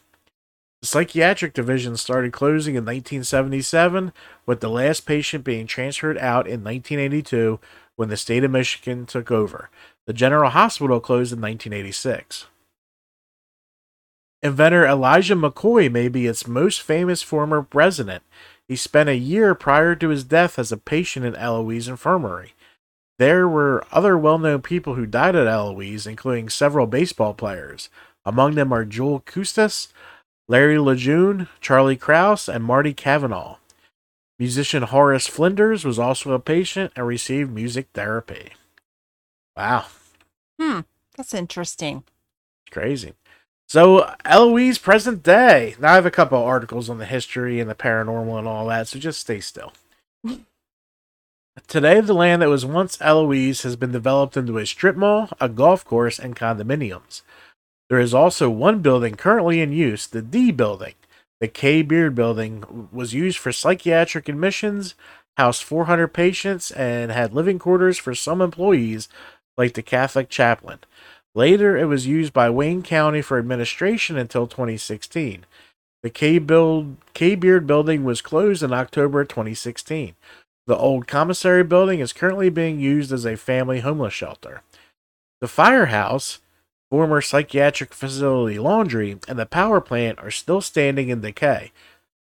The 0.80 0.86
psychiatric 0.88 1.54
division 1.54 1.96
started 1.96 2.32
closing 2.32 2.74
in 2.74 2.84
1977, 2.84 4.12
with 4.46 4.58
the 4.58 4.68
last 4.68 5.06
patient 5.06 5.44
being 5.44 5.68
transferred 5.68 6.18
out 6.18 6.48
in 6.48 6.64
1982 6.64 7.60
when 7.94 8.08
the 8.08 8.16
state 8.16 8.42
of 8.42 8.50
Michigan 8.50 9.06
took 9.06 9.30
over. 9.30 9.70
The 10.06 10.12
General 10.12 10.50
Hospital 10.50 10.98
closed 10.98 11.32
in 11.32 11.40
1986. 11.40 12.46
Inventor 14.42 14.86
Elijah 14.86 15.34
McCoy 15.34 15.90
may 15.90 16.08
be 16.08 16.26
its 16.26 16.46
most 16.46 16.82
famous 16.82 17.22
former 17.22 17.66
resident. 17.72 18.22
He 18.68 18.76
spent 18.76 19.08
a 19.08 19.16
year 19.16 19.54
prior 19.54 19.94
to 19.96 20.08
his 20.08 20.24
death 20.24 20.58
as 20.58 20.72
a 20.72 20.76
patient 20.76 21.24
in 21.24 21.36
Eloise 21.36 21.88
Infirmary. 21.88 22.54
There 23.18 23.48
were 23.48 23.84
other 23.92 24.18
well 24.18 24.38
known 24.38 24.62
people 24.62 24.94
who 24.94 25.06
died 25.06 25.36
at 25.36 25.46
Eloise, 25.46 26.06
including 26.06 26.48
several 26.48 26.86
baseball 26.86 27.32
players. 27.32 27.88
Among 28.24 28.54
them 28.56 28.72
are 28.72 28.84
Joel 28.84 29.20
Custis, 29.20 29.88
Larry 30.48 30.78
Lejeune, 30.78 31.48
Charlie 31.60 31.96
Krause, 31.96 32.48
and 32.48 32.64
Marty 32.64 32.92
Kavanagh. 32.92 33.56
Musician 34.38 34.82
Horace 34.82 35.26
Flinders 35.26 35.84
was 35.84 35.98
also 35.98 36.32
a 36.32 36.38
patient 36.38 36.92
and 36.94 37.06
received 37.06 37.50
music 37.50 37.88
therapy. 37.94 38.52
Wow, 39.56 39.86
Hmm. 40.60 40.80
That's 41.16 41.32
interesting. 41.32 42.04
crazy. 42.70 43.14
So, 43.68 44.14
Eloise, 44.24 44.78
present 44.78 45.22
day. 45.24 45.74
Now, 45.80 45.92
I 45.92 45.94
have 45.96 46.06
a 46.06 46.10
couple 46.10 46.38
articles 46.38 46.88
on 46.88 46.98
the 46.98 47.04
history 47.04 47.58
and 47.58 47.68
the 47.68 47.74
paranormal 47.74 48.38
and 48.38 48.46
all 48.46 48.68
that, 48.68 48.86
so 48.86 48.98
just 48.98 49.20
stay 49.20 49.40
still. 49.40 49.72
Today, 51.66 52.00
the 52.00 52.14
land 52.14 52.42
that 52.42 52.48
was 52.48 52.64
once 52.64 52.98
Eloise 53.00 53.62
has 53.62 53.74
been 53.74 53.90
developed 53.90 54.36
into 54.36 54.58
a 54.58 54.66
strip 54.66 54.94
mall, 54.94 55.30
a 55.40 55.48
golf 55.48 55.84
course, 55.84 56.18
and 56.18 56.36
condominiums. 56.36 57.22
There 57.88 57.98
is 57.98 58.14
also 58.14 58.50
one 58.50 58.82
building 58.82 59.14
currently 59.16 59.60
in 59.60 59.72
use, 59.72 60.06
the 60.06 60.22
D 60.22 60.52
building. 60.52 60.94
The 61.40 61.48
Kay 61.48 61.82
Beard 61.82 62.14
building 62.14 62.88
was 62.92 63.14
used 63.14 63.38
for 63.38 63.52
psychiatric 63.52 64.28
admissions, 64.28 64.94
housed 65.36 65.62
400 65.64 66.08
patients, 66.08 66.70
and 66.70 67.10
had 67.10 67.34
living 67.34 67.58
quarters 67.58 67.98
for 67.98 68.14
some 68.14 68.40
employees, 68.40 69.08
like 69.56 69.74
the 69.74 69.82
Catholic 69.82 70.28
chaplain. 70.28 70.78
Later, 71.36 71.76
it 71.76 71.84
was 71.84 72.06
used 72.06 72.32
by 72.32 72.48
Wayne 72.48 72.82
County 72.82 73.20
for 73.20 73.38
administration 73.38 74.16
until 74.16 74.46
2016. 74.46 75.44
The 76.02 76.08
K 76.08 76.38
build 76.38 76.96
Kay 77.12 77.34
Beard 77.34 77.66
building 77.66 78.04
was 78.04 78.22
closed 78.22 78.62
in 78.62 78.72
October 78.72 79.22
2016. 79.22 80.14
The 80.66 80.76
old 80.76 81.06
commissary 81.06 81.62
building 81.62 82.00
is 82.00 82.14
currently 82.14 82.48
being 82.48 82.80
used 82.80 83.12
as 83.12 83.26
a 83.26 83.36
family 83.36 83.80
homeless 83.80 84.14
shelter. 84.14 84.62
The 85.42 85.46
firehouse, 85.46 86.40
former 86.90 87.20
psychiatric 87.20 87.92
facility 87.92 88.58
laundry, 88.58 89.18
and 89.28 89.38
the 89.38 89.44
power 89.44 89.82
plant 89.82 90.18
are 90.20 90.30
still 90.30 90.62
standing 90.62 91.10
in 91.10 91.20
decay. 91.20 91.70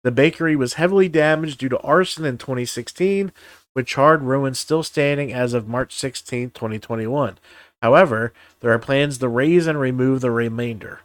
The 0.03 0.11
bakery 0.11 0.55
was 0.55 0.75
heavily 0.75 1.09
damaged 1.09 1.57
due 1.57 1.69
to 1.69 1.79
arson 1.79 2.25
in 2.25 2.37
2016, 2.37 3.31
with 3.75 3.87
charred 3.87 4.21
ruins 4.21 4.59
still 4.59 4.83
standing 4.83 5.33
as 5.33 5.53
of 5.53 5.67
March 5.67 5.95
16, 5.95 6.51
2021. 6.51 7.39
However, 7.81 8.33
there 8.59 8.71
are 8.71 8.79
plans 8.79 9.17
to 9.19 9.27
raise 9.29 9.67
and 9.67 9.79
remove 9.79 10.21
the 10.21 10.31
remainder. 10.31 11.01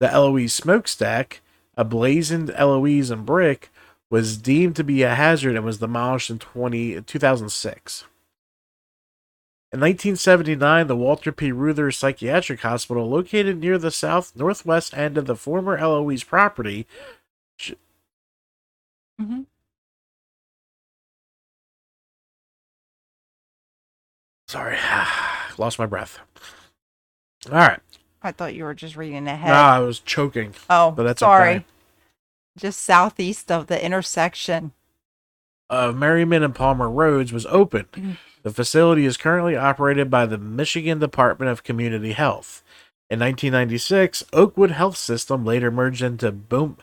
The 0.00 0.10
Eloise 0.12 0.54
smokestack, 0.54 1.40
a 1.76 1.84
blazoned 1.84 2.50
Eloise 2.54 3.10
in 3.10 3.24
brick, 3.24 3.70
was 4.10 4.36
deemed 4.38 4.74
to 4.76 4.84
be 4.84 5.02
a 5.02 5.14
hazard 5.14 5.54
and 5.56 5.64
was 5.64 5.78
demolished 5.78 6.30
in 6.30 6.38
20, 6.38 7.00
2006. 7.02 8.04
In 9.72 9.78
1979, 9.78 10.88
the 10.88 10.96
Walter 10.96 11.30
P. 11.30 11.52
Reuther 11.52 11.92
Psychiatric 11.92 12.60
Hospital, 12.62 13.08
located 13.08 13.58
near 13.60 13.78
the 13.78 13.92
south 13.92 14.34
northwest 14.34 14.92
end 14.96 15.16
of 15.16 15.26
the 15.26 15.36
former 15.36 15.76
Eloise 15.76 16.24
property, 16.24 16.88
Mhm. 19.20 19.44
sorry, 24.48 24.76
lost 25.58 25.78
my 25.78 25.86
breath. 25.86 26.18
All 27.46 27.56
right, 27.58 27.80
I 28.22 28.32
thought 28.32 28.54
you 28.54 28.64
were 28.64 28.74
just 28.74 28.96
reading 28.96 29.26
ahead. 29.26 29.48
nah, 29.50 29.76
I 29.76 29.78
was 29.80 29.98
choking. 30.00 30.54
oh, 30.68 30.90
but 30.90 31.04
that's 31.04 31.20
sorry. 31.20 31.50
okay. 31.50 31.64
Just 32.58 32.80
southeast 32.80 33.50
of 33.50 33.68
the 33.68 33.82
intersection. 33.82 34.72
of 35.70 35.96
Merriman 35.96 36.42
and 36.42 36.54
Palmer 36.54 36.90
Roads 36.90 37.32
was 37.32 37.46
open. 37.46 37.86
Mm. 37.92 38.16
The 38.42 38.50
facility 38.50 39.04
is 39.06 39.16
currently 39.16 39.56
operated 39.56 40.10
by 40.10 40.26
the 40.26 40.36
Michigan 40.38 40.98
Department 40.98 41.50
of 41.50 41.62
Community 41.62 42.12
Health. 42.12 42.62
In 43.08 43.20
1996, 43.20 44.24
Oakwood 44.32 44.72
Health 44.72 44.96
System, 44.96 45.44
later 45.44 45.70
merged 45.70 46.02
into 46.02 46.30
Beau- 46.32 46.76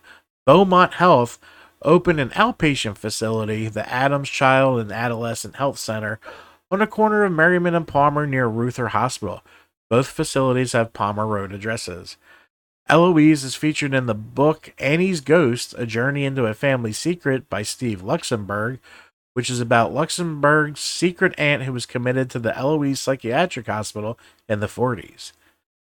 Beaumont 0.46 0.94
Health, 0.96 1.40
opened 1.84 2.20
an 2.20 2.30
outpatient 2.32 2.98
facility, 2.98 3.68
the 3.68 3.88
Adams 3.92 4.30
Child 4.30 4.80
and 4.80 4.92
Adolescent 4.92 5.56
Health 5.58 5.78
Center, 5.80 6.20
on 6.70 6.80
the 6.80 6.88
corner 6.88 7.24
of 7.24 7.32
Merriman 7.32 7.76
and 7.76 7.88
Palmer 7.88 8.28
near 8.28 8.48
Reuther 8.48 8.90
Hospital. 8.90 9.44
Both 9.90 10.08
facilities 10.08 10.74
have 10.74 10.94
Palmer 10.94 11.26
Road 11.26 11.54
addresses. 11.54 12.18
Eloise 12.90 13.44
is 13.44 13.56
featured 13.56 13.94
in 13.94 14.06
the 14.06 14.14
book 14.14 14.74
Annie's 14.78 15.22
Ghost, 15.22 15.76
A 15.78 15.86
Journey 15.86 16.26
into 16.26 16.46
a 16.46 16.54
Family 16.54 16.94
Secret 16.94 17.50
by 17.50 17.62
Steve 17.62 18.02
Luxenberg, 18.02 18.80
which 19.34 19.50
is 19.50 19.60
about 19.60 19.92
Luxenberg's 19.92 20.80
secret 20.80 21.36
aunt 21.38 21.64
who 21.64 21.74
was 21.74 21.86
committed 21.86 22.30
to 22.30 22.40
the 22.40 22.58
Eloise 22.58 23.00
Psychiatric 23.00 23.68
Hospital 23.68 24.18
in 24.50 24.62
the 24.62 24.68
40s. 24.68 25.32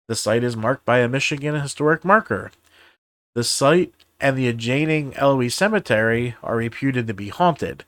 The 0.08 0.16
site 0.16 0.44
is 0.44 0.58
marked 0.58 0.86
by 0.86 1.00
a 1.00 1.08
Michigan 1.08 1.60
historic 1.60 2.04
marker. 2.04 2.52
The 3.36 3.44
site 3.44 3.94
and 4.20 4.38
the 4.38 4.48
adjoining 4.48 5.16
Eloise 5.16 5.56
Cemetery 5.56 6.36
are 6.42 6.56
reputed 6.56 7.08
to 7.08 7.14
be 7.14 7.30
haunted. 7.30 7.86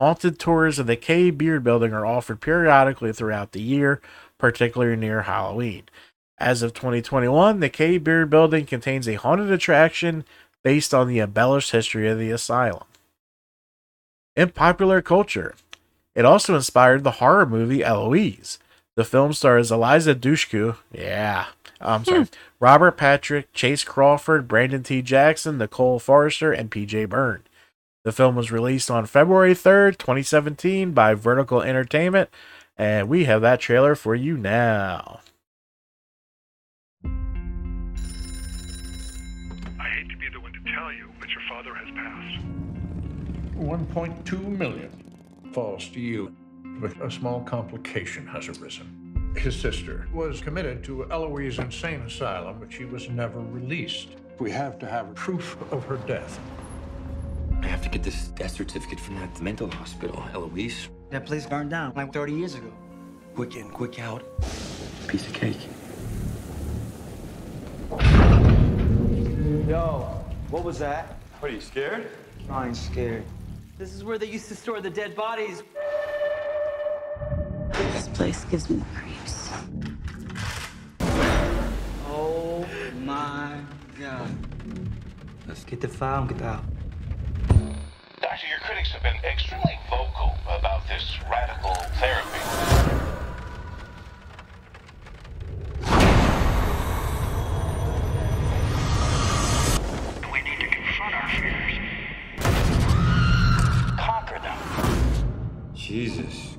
Haunted 0.00 0.38
tours 0.38 0.78
of 0.78 0.86
the 0.86 0.96
Kay 0.96 1.30
Beard 1.30 1.64
Building 1.64 1.92
are 1.92 2.06
offered 2.06 2.40
periodically 2.40 3.12
throughout 3.12 3.52
the 3.52 3.60
year, 3.60 4.00
particularly 4.38 4.96
near 4.96 5.22
Halloween. 5.22 5.84
As 6.38 6.62
of 6.62 6.72
2021, 6.72 7.58
the 7.58 7.68
Kay 7.68 7.98
Beard 7.98 8.30
Building 8.30 8.64
contains 8.64 9.08
a 9.08 9.14
haunted 9.14 9.50
attraction 9.50 10.24
based 10.62 10.94
on 10.94 11.08
the 11.08 11.18
embellished 11.18 11.72
history 11.72 12.08
of 12.08 12.18
the 12.18 12.30
asylum. 12.30 12.84
In 14.36 14.50
popular 14.50 15.02
culture, 15.02 15.56
it 16.14 16.24
also 16.24 16.54
inspired 16.54 17.02
the 17.02 17.12
horror 17.12 17.46
movie 17.46 17.82
Eloise. 17.82 18.60
The 18.94 19.04
film 19.04 19.32
stars 19.32 19.72
Eliza 19.72 20.14
Dushku, 20.14 20.76
yeah, 20.92 21.46
I'm 21.80 22.04
sorry, 22.04 22.24
hmm. 22.24 22.24
Robert 22.60 22.92
Patrick, 22.92 23.52
Chace 23.52 23.82
Crawford, 23.82 24.46
Brandon 24.46 24.82
T. 24.84 25.02
Jackson, 25.02 25.58
Nicole 25.58 25.98
Forester, 25.98 26.52
and 26.52 26.70
P.J. 26.70 27.06
Byrne. 27.06 27.42
The 28.08 28.12
film 28.12 28.36
was 28.36 28.50
released 28.50 28.90
on 28.90 29.04
February 29.04 29.52
3rd, 29.52 29.98
2017 29.98 30.92
by 30.92 31.12
Vertical 31.12 31.60
Entertainment, 31.60 32.30
and 32.78 33.06
we 33.06 33.26
have 33.26 33.42
that 33.42 33.60
trailer 33.60 33.94
for 33.94 34.14
you 34.14 34.38
now. 34.38 35.20
I 37.04 37.08
hate 39.90 40.08
to 40.08 40.16
be 40.16 40.30
the 40.32 40.40
one 40.40 40.54
to 40.54 40.60
tell 40.74 40.90
you, 40.90 41.10
but 41.20 41.28
your 41.28 41.42
father 41.50 41.74
has 41.74 41.90
passed. 41.90 42.46
1.2 43.58 44.56
million 44.56 44.90
falls 45.52 45.86
to 45.88 46.00
you, 46.00 46.34
but 46.80 46.98
a 47.02 47.10
small 47.10 47.42
complication 47.42 48.26
has 48.28 48.48
arisen. 48.48 49.34
His 49.36 49.54
sister 49.54 50.08
was 50.14 50.40
committed 50.40 50.82
to 50.84 51.04
Eloise 51.12 51.58
Insane 51.58 52.00
Asylum, 52.00 52.56
but 52.58 52.72
she 52.72 52.86
was 52.86 53.10
never 53.10 53.40
released. 53.40 54.16
We 54.38 54.50
have 54.52 54.78
to 54.78 54.86
have 54.86 55.14
proof 55.14 55.58
of 55.70 55.84
her 55.84 55.98
death. 56.06 56.40
I 57.62 57.66
have 57.66 57.82
to 57.82 57.88
get 57.88 58.02
this 58.02 58.28
death 58.28 58.52
certificate 58.52 59.00
from 59.00 59.16
that 59.16 59.40
mental 59.40 59.70
hospital, 59.70 60.22
Eloise. 60.32 60.88
That 61.10 61.26
place 61.26 61.46
burned 61.46 61.70
down 61.70 61.92
like 61.96 62.12
30 62.12 62.32
years 62.32 62.54
ago. 62.54 62.72
Quick 63.34 63.56
in, 63.56 63.70
quick 63.70 63.98
out. 63.98 64.22
Piece 65.06 65.26
of 65.26 65.32
cake. 65.32 65.68
Yo, 69.68 70.24
what 70.50 70.64
was 70.64 70.78
that? 70.78 71.18
What 71.40 71.50
are 71.50 71.54
you 71.54 71.60
scared? 71.60 72.08
I 72.50 72.68
ain't 72.68 72.76
scared. 72.76 73.24
This 73.78 73.94
is 73.94 74.02
where 74.02 74.18
they 74.18 74.26
used 74.26 74.48
to 74.48 74.56
store 74.56 74.80
the 74.80 74.90
dead 74.90 75.14
bodies. 75.14 75.62
This 77.72 78.08
place 78.08 78.44
gives 78.44 78.68
me 78.68 78.76
the 78.76 78.84
creeps. 78.98 79.50
Oh 82.08 82.66
my 83.04 83.60
god. 83.98 84.30
Let's 85.46 85.64
get 85.64 85.80
the 85.80 85.88
file 85.88 86.22
and 86.22 86.30
get 86.30 86.42
out. 86.42 86.64
Doctor, 88.38 88.50
your 88.50 88.60
critics 88.60 88.90
have 88.90 89.02
been 89.02 89.16
extremely 89.24 89.80
vocal 89.90 90.36
about 90.46 90.86
this 90.86 91.18
radical 91.28 91.74
therapy. 91.98 92.38
We 100.32 100.40
need 100.42 100.60
to 100.60 100.68
confront 100.68 101.14
our 101.16 101.28
fears. 101.30 101.78
Conquer 103.98 104.38
them. 104.38 104.58
Jesus. 105.74 106.56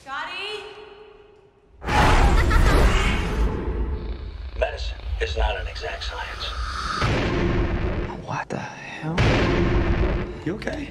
Scotty. 0.00 0.62
Medicine 4.60 4.98
is 5.20 5.36
not 5.36 5.56
an 5.56 5.66
exact 5.66 6.04
science. 6.04 6.44
What 8.24 8.48
the 8.48 8.62
hell? 9.02 9.16
You 10.44 10.54
okay? 10.54 10.90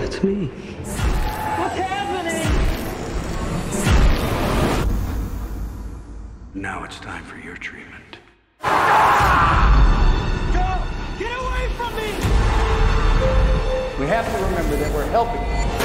That's 0.00 0.22
me. 0.22 0.46
What's 1.58 1.78
happening? 1.78 2.46
Now 6.54 6.84
it's 6.84 7.00
time 7.00 7.24
for 7.24 7.38
your 7.38 7.56
treatment. 7.56 8.18
Go! 8.60 8.68
Get 11.18 11.32
away 11.42 11.68
from 11.76 11.96
me! 11.96 12.10
We 13.98 14.06
have 14.06 14.26
to 14.32 14.44
remember 14.44 14.76
that 14.76 14.94
we're 14.94 15.10
helping. 15.10 15.77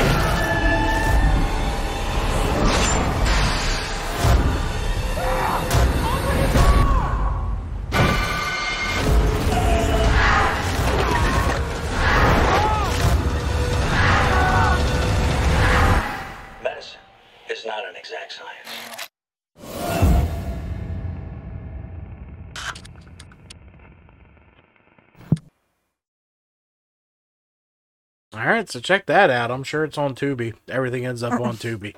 All 28.34 28.46
right, 28.48 28.70
so 28.70 28.80
check 28.80 29.06
that 29.06 29.30
out. 29.30 29.52
I'm 29.52 29.64
sure 29.64 29.84
it's 29.84 29.98
on 29.98 30.16
Tubi. 30.16 30.54
Everything 30.68 31.06
ends 31.06 31.22
up 31.24 31.40
on 31.40 31.56
Tubi. 31.58 31.96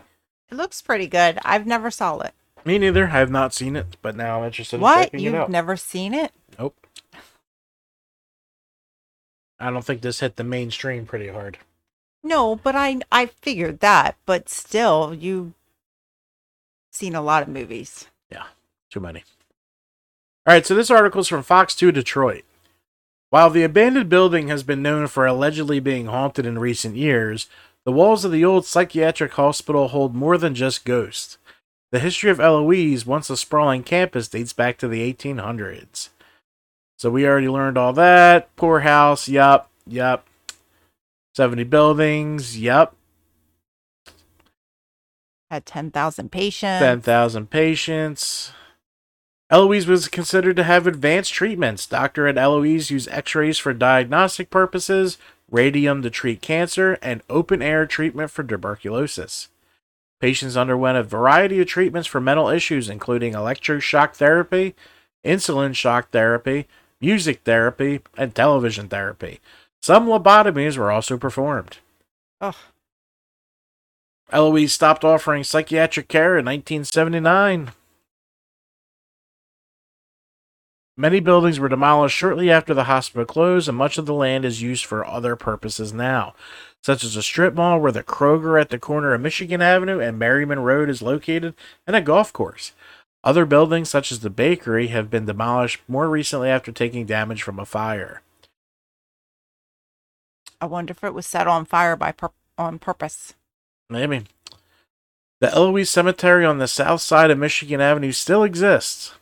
It 0.52 0.56
looks 0.56 0.82
pretty 0.82 1.08
good. 1.08 1.40
I've 1.46 1.66
never 1.66 1.90
saw 1.90 2.20
it. 2.20 2.34
Me 2.66 2.78
neither. 2.78 3.06
I 3.06 3.20
have 3.20 3.32
not 3.32 3.54
seen 3.54 3.76
it, 3.76 3.96
but 4.02 4.16
now 4.16 4.40
I'm 4.40 4.46
interested 4.46 4.78
in 4.78 4.82
What? 4.82 5.06
checking 5.06 5.20
You've 5.22 5.36
out. 5.36 5.50
never 5.50 5.78
seen 5.78 6.14
it? 6.14 6.32
Nope. 6.60 6.76
I 9.60 9.70
don't 9.72 9.86
think 9.86 10.02
this 10.02 10.20
hit 10.20 10.36
the 10.36 10.44
mainstream 10.44 11.06
pretty 11.06 11.30
hard. 11.30 11.58
No, 12.24 12.56
but 12.56 12.76
I 12.76 13.00
I 13.12 13.28
figured 13.28 13.80
that, 13.80 14.18
but 14.26 14.50
still, 14.50 15.14
you've 15.14 15.54
seen 16.92 17.16
a 17.16 17.22
lot 17.22 17.44
of 17.44 17.50
movies. 17.50 18.08
Yeah, 18.32 18.46
too 18.90 19.00
many. 19.00 19.24
All 20.48 20.54
right, 20.54 20.66
so 20.66 20.76
this 20.76 20.92
article 20.92 21.22
is 21.22 21.28
from 21.28 21.44
Fox 21.44 21.76
2 21.76 21.92
Detroit. 21.92 22.44
While 23.36 23.50
the 23.50 23.64
abandoned 23.64 24.08
building 24.08 24.48
has 24.48 24.64
been 24.64 24.82
known 24.82 25.08
for 25.08 25.26
allegedly 25.26 25.82
being 25.82 26.06
haunted 26.06 26.46
in 26.46 26.58
recent 26.58 26.96
years, 26.96 27.50
the 27.84 27.92
walls 27.92 28.24
of 28.24 28.32
the 28.32 28.46
old 28.46 28.66
psychiatric 28.66 29.34
hospital 29.34 29.90
hold 29.90 30.16
more 30.16 30.38
than 30.38 30.56
just 30.56 30.86
ghosts. 30.86 31.38
The 31.92 32.00
history 32.00 32.32
of 32.32 32.40
Eloise, 32.40 33.06
once 33.06 33.30
a 33.30 33.36
sprawling 33.36 33.84
campus, 33.84 34.30
dates 34.30 34.54
back 34.54 34.78
to 34.78 34.88
the 34.88 35.14
1800s. 35.14 36.12
So 36.98 37.10
we 37.10 37.28
already 37.28 37.50
learned 37.50 37.78
all 37.78 37.92
that. 37.92 38.56
Poorhouse, 38.56 39.28
yup, 39.28 39.70
yup. 39.86 40.26
70 41.36 41.66
buildings, 41.66 42.58
yup. 42.58 42.96
Had 45.52 45.66
ten 45.66 45.92
thousand 45.92 46.32
patients. 46.32 46.80
10,000 46.80 47.50
patients. 47.50 48.54
Eloise 49.52 49.86
was 49.86 50.08
considered 50.08 50.56
to 50.56 50.64
have 50.64 50.88
advanced 50.88 51.34
treatments. 51.34 51.86
Doctor 51.86 52.28
at 52.28 52.38
Eloise 52.38 52.90
used 52.90 53.10
x 53.10 53.36
rays 53.36 53.60
for 53.60 53.74
diagnostic 53.74 54.50
purposes, 54.50 55.18
radium 55.52 56.02
to 56.02 56.10
treat 56.10 56.42
cancer, 56.42 56.98
and 57.02 57.22
open 57.30 57.62
air 57.62 57.86
treatment 57.86 58.32
for 58.32 58.44
tuberculosis. 58.44 59.50
Patients 60.20 60.58
underwent 60.58 60.98
a 60.98 61.04
variety 61.04 61.62
of 61.62 61.68
treatments 61.68 62.08
for 62.08 62.20
mental 62.20 62.50
issues, 62.50 62.90
including 62.90 63.34
electroshock 63.34 64.14
therapy, 64.14 64.74
insulin 65.24 65.76
shock 65.76 66.10
therapy, 66.10 66.68
music 67.00 67.42
therapy, 67.44 68.02
and 68.18 68.34
television 68.34 68.88
therapy. 68.88 69.40
Some 69.84 70.08
lobotomies 70.08 70.78
were 70.78 70.92
also 70.92 71.18
performed. 71.18 71.78
Ugh. 72.42 72.56
Eloise 74.32 74.74
stopped 74.74 75.04
offering 75.04 75.44
psychiatric 75.44 76.08
care 76.08 76.40
in 76.40 76.46
1979. 76.46 77.72
Many 80.98 81.20
buildings 81.20 81.60
were 81.60 81.68
demolished 81.68 82.16
shortly 82.16 82.50
after 82.50 82.74
the 82.74 82.86
hospital 82.86 83.26
closed, 83.26 83.68
and 83.68 83.78
much 83.78 83.98
of 83.98 84.06
the 84.06 84.14
land 84.14 84.46
is 84.46 84.62
used 84.62 84.86
for 84.86 85.06
other 85.06 85.36
purposes 85.36 85.92
now, 85.92 86.34
such 86.82 87.04
as 87.04 87.18
a 87.18 87.24
strip 87.24 87.54
mall 87.54 87.80
where 87.80 87.92
the 87.92 88.04
Kroger 88.04 88.60
at 88.60 88.70
the 88.70 88.80
corner 88.80 89.14
of 89.14 89.20
Michigan 89.20 89.62
Avenue 89.62 90.00
and 90.00 90.18
Merriman 90.18 90.60
Road 90.60 90.90
is 90.90 91.02
located, 91.02 91.54
and 91.86 91.98
a 91.98 92.02
golf 92.02 92.32
course. 92.32 92.72
Other 93.26 93.46
buildings, 93.46 93.90
such 93.90 94.12
as 94.12 94.22
the 94.22 94.30
bakery, 94.30 94.88
have 94.88 95.10
been 95.10 95.26
demolished 95.26 95.82
more 95.88 96.08
recently 96.08 96.50
after 96.50 96.72
taking 96.72 97.06
damage 97.06 97.42
from 97.42 97.60
a 97.60 97.66
fire. 97.66 98.22
I 100.62 100.68
wonder 100.68 100.92
if 100.92 101.04
it 101.04 101.14
was 101.14 101.26
set 101.26 101.48
on 101.48 101.66
fire 101.66 101.98
by 101.98 102.14
pur- 102.14 102.30
on 102.58 102.80
purpose. 102.80 103.34
Maybe. 103.90 104.24
The 105.42 105.54
Eloise 105.54 105.90
Cemetery 105.90 106.46
on 106.46 106.60
the 106.60 106.68
south 106.68 107.02
side 107.02 107.32
of 107.32 107.38
Michigan 107.38 107.82
Avenue 107.82 108.14
still 108.14 108.44
exists. 108.44 109.14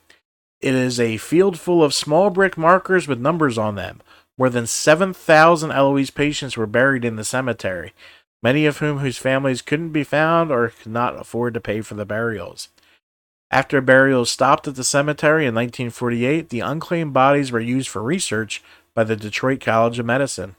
It 0.63 0.75
is 0.75 0.97
a 0.97 1.17
field 1.17 1.59
full 1.59 1.83
of 1.83 1.93
small 1.93 2.29
brick 2.29 2.57
markers 2.57 3.05
with 3.05 3.19
numbers 3.19 3.57
on 3.57 3.75
them. 3.75 4.01
More 4.37 4.49
than 4.49 4.65
7,000 4.65 5.71
Eloise 5.71 6.09
patients 6.09 6.55
were 6.55 6.65
buried 6.65 7.03
in 7.03 7.17
the 7.17 7.25
cemetery, 7.25 7.91
many 8.41 8.65
of 8.65 8.77
whom 8.77 8.99
whose 8.99 9.17
families 9.17 9.61
couldn't 9.61 9.91
be 9.91 10.05
found 10.05 10.51
or 10.51 10.69
could 10.69 10.93
not 10.93 11.19
afford 11.19 11.53
to 11.55 11.59
pay 11.59 11.81
for 11.81 11.95
the 11.95 12.05
burials. 12.05 12.69
After 13.51 13.81
burials 13.81 14.31
stopped 14.31 14.65
at 14.65 14.75
the 14.75 14.85
cemetery 14.85 15.45
in 15.45 15.53
1948, 15.53 16.47
the 16.47 16.61
unclaimed 16.61 17.11
bodies 17.11 17.51
were 17.51 17.59
used 17.59 17.89
for 17.89 18.01
research 18.01 18.63
by 18.95 19.03
the 19.03 19.17
Detroit 19.17 19.59
College 19.59 19.99
of 19.99 20.05
Medicine. 20.05 20.55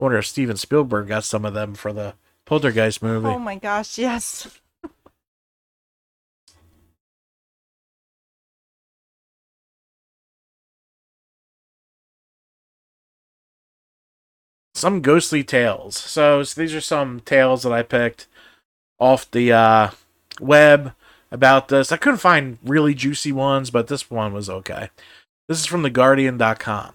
I 0.00 0.04
wonder 0.04 0.18
if 0.18 0.26
Steven 0.26 0.56
Spielberg 0.56 1.08
got 1.08 1.24
some 1.24 1.44
of 1.44 1.52
them 1.52 1.74
for 1.74 1.92
the 1.92 2.14
Poltergeist 2.46 3.02
movie. 3.02 3.26
Oh 3.26 3.40
my 3.40 3.56
gosh, 3.56 3.98
yes. 3.98 4.60
Some 14.78 15.02
ghostly 15.02 15.44
tales. 15.44 15.96
So, 15.96 16.42
so 16.42 16.60
these 16.60 16.74
are 16.74 16.80
some 16.80 17.20
tales 17.20 17.62
that 17.62 17.72
I 17.72 17.82
picked 17.82 18.26
off 18.98 19.30
the 19.30 19.52
uh, 19.52 19.90
web 20.40 20.92
about 21.30 21.68
this. 21.68 21.92
I 21.92 21.96
couldn't 21.96 22.18
find 22.18 22.58
really 22.64 22.94
juicy 22.94 23.32
ones, 23.32 23.70
but 23.70 23.88
this 23.88 24.10
one 24.10 24.32
was 24.32 24.48
okay. 24.48 24.90
This 25.48 25.60
is 25.60 25.66
from 25.66 25.82
theguardian.com. 25.82 26.94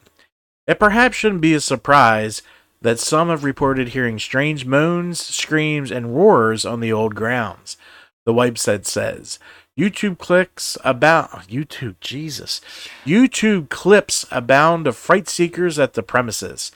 It 0.67 0.80
perhaps 0.80 1.15
shouldn't 1.15 1.41
be 1.41 1.54
a 1.54 1.60
surprise 1.60 2.41
that 2.82 3.00
some 3.00 3.30
have 3.30 3.43
reported 3.43 3.89
hearing 3.89 4.19
strange 4.19 4.65
moans, 4.65 5.19
screams, 5.19 5.91
and 5.91 6.15
roars 6.15 6.65
on 6.65 6.80
the 6.80 6.91
old 6.91 7.15
grounds. 7.15 7.78
The 8.26 8.34
website 8.34 8.86
says 8.86 9.39
YouTube 9.78 10.19
clicks 10.19 10.78
about 10.84 11.48
YouTube, 11.48 11.96
Jesus. 12.00 12.62
YouTube 13.06 13.69
clips 13.69 14.26
abound 14.32 14.86
of 14.86 14.96
fright 14.96 15.28
seekers 15.28 15.80
at 15.80 15.93
the 15.93 16.04
premises. 16.04 16.72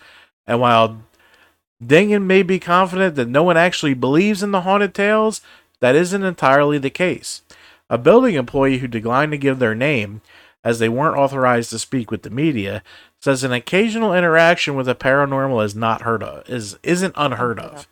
And 0.48 0.60
while 0.62 1.04
Dingen 1.86 2.26
may 2.26 2.42
be 2.42 2.60
confident 2.60 3.16
that 3.16 3.28
no 3.28 3.44
one 3.44 3.58
actually 3.58 3.94
believes 3.94 4.42
in 4.42 4.52
the 4.52 4.62
haunted 4.62 4.94
tales, 4.96 5.42
that 5.80 5.96
isn't 5.96 6.24
entirely 6.24 6.78
the 6.78 6.90
case. 6.90 7.42
A 7.90 7.98
building 7.98 8.36
employee 8.36 8.80
who 8.80 8.88
declined 8.88 9.32
to 9.32 9.38
give 9.38 9.60
their 9.60 9.76
name, 9.76 10.22
as 10.64 10.80
they 10.80 10.90
weren't 10.90 11.18
authorized 11.18 11.70
to 11.70 11.80
speak 11.80 12.10
with 12.10 12.24
the 12.24 12.30
media, 12.30 12.82
says 13.22 13.44
an 13.44 13.52
occasional 13.52 14.14
interaction 14.14 14.76
with 14.76 14.90
a 14.90 14.96
paranormal 14.96 15.64
is 15.64 15.76
not 15.76 16.02
heard 16.02 16.24
of 16.24 16.48
is 16.50 16.78
isn't 16.84 17.14
unheard 17.16 17.60
of. 17.60 17.88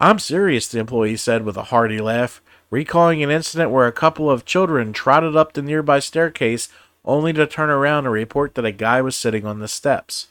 I'm 0.00 0.18
serious, 0.18 0.66
the 0.66 0.80
employee 0.80 1.16
said 1.16 1.44
with 1.44 1.56
a 1.56 1.64
hearty 1.64 2.00
laugh, 2.00 2.42
recalling 2.70 3.22
an 3.22 3.30
incident 3.30 3.70
where 3.70 3.86
a 3.86 3.92
couple 3.92 4.30
of 4.30 4.44
children 4.44 4.92
trotted 4.92 5.36
up 5.36 5.52
the 5.52 5.62
nearby 5.62 6.00
staircase 6.00 6.68
only 7.04 7.32
to 7.34 7.46
turn 7.46 7.70
around 7.70 8.06
and 8.06 8.12
report 8.12 8.54
that 8.54 8.64
a 8.64 8.72
guy 8.72 9.00
was 9.00 9.14
sitting 9.14 9.46
on 9.46 9.60
the 9.60 9.68
steps. 9.68 10.28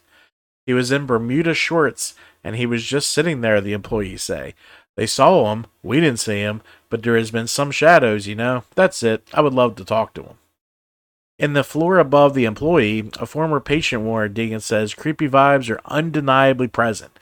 He 0.66 0.74
was 0.74 0.92
in 0.92 1.06
Bermuda 1.06 1.54
shorts 1.54 2.16
and 2.44 2.56
he 2.56 2.66
was 2.66 2.84
just 2.84 3.12
sitting 3.12 3.42
there, 3.42 3.62
the 3.62 3.74
employees 3.74 4.24
say. 4.24 4.54
They 4.96 5.08
saw 5.08 5.52
him, 5.52 5.66
we 5.82 6.00
didn't 6.00 6.20
see 6.20 6.40
him, 6.40 6.62
but 6.90 7.02
there 7.02 7.18
has 7.18 7.32
been 7.32 7.48
some 7.48 7.72
shadows, 7.72 8.28
you 8.28 8.36
know. 8.36 8.64
That's 8.76 9.02
it. 9.02 9.28
I 9.34 9.42
would 9.42 9.54
love 9.54 9.76
to 9.78 9.86
talk 9.86 10.14
to 10.14 10.24
him. 10.24 10.38
In 11.40 11.54
the 11.54 11.64
floor 11.64 11.98
above 11.98 12.36
the 12.36 12.46
employee, 12.46 13.10
a 13.20 13.26
former 13.26 13.60
patient 13.60 14.04
warned 14.04 14.36
Deegan 14.36 14.62
says 14.62 14.94
creepy 14.94 15.28
vibes 15.28 15.70
are 15.70 15.82
undeniably 15.86 16.68
present. 16.68 17.18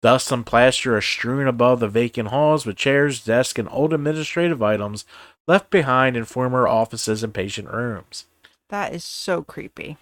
Dust 0.00 0.30
and 0.30 0.46
plaster 0.46 0.96
are 0.96 1.00
strewn 1.00 1.48
above 1.48 1.80
the 1.80 1.88
vacant 1.88 2.28
halls 2.28 2.64
with 2.64 2.76
chairs, 2.76 3.24
desks, 3.24 3.58
and 3.58 3.68
old 3.72 3.92
administrative 3.92 4.62
items 4.62 5.04
left 5.48 5.70
behind 5.70 6.16
in 6.16 6.24
former 6.24 6.68
offices 6.68 7.24
and 7.24 7.34
patient 7.34 7.68
rooms. 7.68 8.26
That 8.68 8.94
is 8.94 9.02
so 9.02 9.42
creepy. 9.42 9.96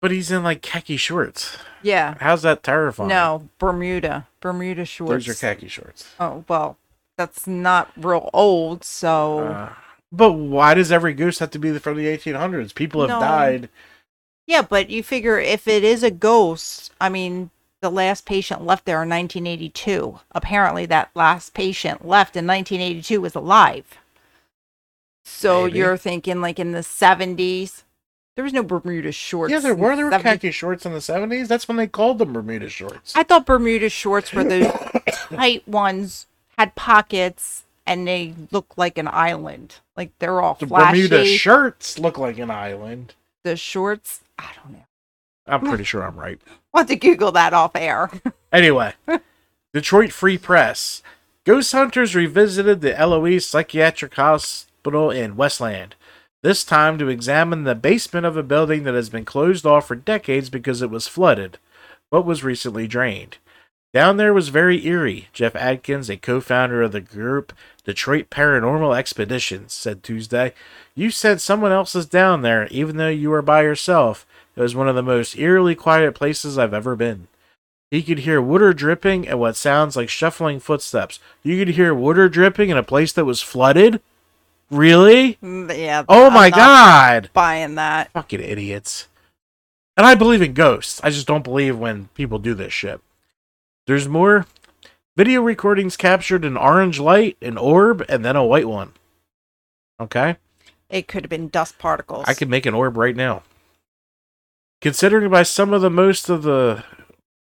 But 0.00 0.10
he's 0.10 0.30
in 0.30 0.42
like 0.42 0.62
khaki 0.62 0.96
shorts. 0.96 1.58
Yeah. 1.82 2.14
How's 2.20 2.42
that 2.42 2.62
terrifying? 2.62 3.08
No, 3.08 3.48
Bermuda. 3.58 4.26
Bermuda 4.40 4.84
shorts. 4.86 5.26
Those 5.26 5.28
are 5.28 5.34
khaki 5.54 5.68
shorts. 5.68 6.08
Oh, 6.18 6.44
well, 6.48 6.78
that's 7.18 7.46
not 7.46 7.90
real 7.96 8.30
old, 8.32 8.82
so 8.82 9.40
Uh, 9.40 9.72
but 10.10 10.32
why 10.32 10.72
does 10.74 10.90
every 10.90 11.12
goose 11.12 11.38
have 11.40 11.50
to 11.50 11.58
be 11.58 11.76
from 11.78 11.96
the 11.98 12.06
1800s? 12.06 12.74
People 12.74 13.02
have 13.02 13.10
No. 13.10 13.20
died. 13.20 13.68
Yeah, 14.46 14.62
but 14.62 14.88
you 14.90 15.02
figure 15.02 15.38
if 15.38 15.68
it 15.68 15.84
is 15.84 16.02
a 16.02 16.10
ghost, 16.10 16.92
I 17.00 17.08
mean, 17.10 17.50
the 17.82 17.90
last 17.90 18.24
patient 18.26 18.64
left 18.64 18.84
there 18.86 19.02
in 19.02 19.08
1982. 19.08 20.18
Apparently, 20.32 20.86
that 20.86 21.10
last 21.14 21.54
patient 21.54 22.06
left 22.06 22.36
in 22.36 22.46
1982 22.46 23.20
was 23.20 23.34
alive. 23.34 23.84
So 25.24 25.64
Maybe. 25.66 25.78
you're 25.78 25.96
thinking 25.96 26.40
like 26.40 26.58
in 26.58 26.72
the 26.72 26.82
70s. 26.82 27.84
There 28.40 28.44
was 28.44 28.54
no 28.54 28.62
Bermuda 28.62 29.12
shorts. 29.12 29.52
Yeah, 29.52 29.58
there 29.58 29.74
were. 29.74 29.94
There 29.94 30.06
were 30.06 30.12
70 30.12 30.24
khaki 30.24 30.50
shorts 30.50 30.86
in 30.86 30.94
the 30.94 31.00
70s. 31.00 31.46
That's 31.46 31.68
when 31.68 31.76
they 31.76 31.86
called 31.86 32.16
them 32.16 32.32
Bermuda 32.32 32.70
shorts. 32.70 33.14
I 33.14 33.22
thought 33.22 33.44
Bermuda 33.44 33.90
shorts 33.90 34.32
were 34.32 34.44
the 34.44 34.62
tight 35.28 35.68
ones, 35.68 36.26
had 36.56 36.74
pockets, 36.74 37.64
and 37.86 38.08
they 38.08 38.32
look 38.50 38.78
like 38.78 38.96
an 38.96 39.08
island. 39.08 39.80
Like 39.94 40.12
they're 40.20 40.40
all 40.40 40.54
the 40.54 40.66
flashy. 40.68 41.06
Bermuda 41.06 41.26
shirts 41.26 41.98
look 41.98 42.16
like 42.16 42.38
an 42.38 42.50
island. 42.50 43.12
the 43.42 43.56
shorts, 43.58 44.22
I 44.38 44.48
don't 44.56 44.72
know. 44.72 44.84
I'm 45.46 45.60
pretty 45.60 45.84
sure 45.84 46.02
I'm 46.02 46.16
right. 46.18 46.40
I'll 46.72 46.86
to 46.86 46.96
Google 46.96 47.32
that 47.32 47.52
off 47.52 47.72
air. 47.76 48.10
Anyway, 48.52 48.94
Detroit 49.74 50.12
Free 50.12 50.38
Press. 50.38 51.02
Ghost 51.44 51.72
hunters 51.72 52.16
revisited 52.16 52.80
the 52.80 52.98
Eloise 52.98 53.44
Psychiatric 53.46 54.14
Hospital 54.14 55.10
in 55.10 55.36
Westland, 55.36 55.94
this 56.42 56.64
time 56.64 56.98
to 56.98 57.08
examine 57.08 57.64
the 57.64 57.74
basement 57.74 58.26
of 58.26 58.36
a 58.36 58.42
building 58.42 58.84
that 58.84 58.94
has 58.94 59.10
been 59.10 59.24
closed 59.24 59.66
off 59.66 59.88
for 59.88 59.94
decades 59.94 60.48
because 60.48 60.80
it 60.82 60.90
was 60.90 61.06
flooded, 61.06 61.58
but 62.10 62.24
was 62.24 62.44
recently 62.44 62.86
drained. 62.86 63.38
Down 63.92 64.16
there 64.16 64.32
was 64.32 64.48
very 64.48 64.86
eerie, 64.86 65.28
Jeff 65.32 65.56
Adkins, 65.56 66.08
a 66.08 66.16
co 66.16 66.40
founder 66.40 66.82
of 66.82 66.92
the 66.92 67.00
group 67.00 67.52
Detroit 67.84 68.30
Paranormal 68.30 68.96
Expeditions, 68.96 69.72
said 69.72 70.02
Tuesday. 70.02 70.54
You 70.94 71.10
said 71.10 71.40
someone 71.40 71.72
else 71.72 71.94
is 71.94 72.06
down 72.06 72.42
there, 72.42 72.68
even 72.68 72.96
though 72.96 73.08
you 73.08 73.30
were 73.30 73.42
by 73.42 73.62
yourself. 73.62 74.26
It 74.54 74.60
was 74.60 74.76
one 74.76 74.88
of 74.88 74.94
the 74.94 75.02
most 75.02 75.36
eerily 75.36 75.74
quiet 75.74 76.14
places 76.14 76.56
I've 76.56 76.74
ever 76.74 76.94
been. 76.94 77.26
He 77.90 78.02
could 78.02 78.20
hear 78.20 78.40
water 78.40 78.72
dripping 78.72 79.26
and 79.26 79.40
what 79.40 79.56
sounds 79.56 79.96
like 79.96 80.08
shuffling 80.08 80.60
footsteps. 80.60 81.18
You 81.42 81.58
could 81.58 81.74
hear 81.74 81.92
water 81.92 82.28
dripping 82.28 82.70
in 82.70 82.76
a 82.76 82.84
place 82.84 83.12
that 83.14 83.24
was 83.24 83.42
flooded? 83.42 84.00
Really? 84.70 85.36
Mm, 85.42 85.76
Yeah. 85.76 86.04
Oh 86.08 86.30
my 86.30 86.50
god! 86.50 87.30
Buying 87.32 87.74
that. 87.74 88.12
Fucking 88.12 88.40
idiots. 88.40 89.08
And 89.96 90.06
I 90.06 90.14
believe 90.14 90.40
in 90.42 90.54
ghosts. 90.54 91.00
I 91.02 91.10
just 91.10 91.26
don't 91.26 91.44
believe 91.44 91.78
when 91.78 92.08
people 92.14 92.38
do 92.38 92.54
this 92.54 92.72
shit. 92.72 93.00
There's 93.86 94.08
more 94.08 94.46
video 95.16 95.42
recordings 95.42 95.96
captured 95.96 96.44
an 96.44 96.56
orange 96.56 97.00
light, 97.00 97.36
an 97.42 97.58
orb, 97.58 98.04
and 98.08 98.24
then 98.24 98.36
a 98.36 98.44
white 98.44 98.68
one. 98.68 98.92
Okay? 100.00 100.36
It 100.88 101.06
could 101.08 101.24
have 101.24 101.30
been 101.30 101.48
dust 101.48 101.78
particles. 101.78 102.24
I 102.26 102.34
could 102.34 102.48
make 102.48 102.66
an 102.66 102.74
orb 102.74 102.96
right 102.96 103.16
now. 103.16 103.42
Considering 104.80 105.30
by 105.30 105.42
some 105.42 105.74
of 105.74 105.82
the 105.82 105.90
most 105.90 106.28
of 106.30 106.42
the 106.42 106.84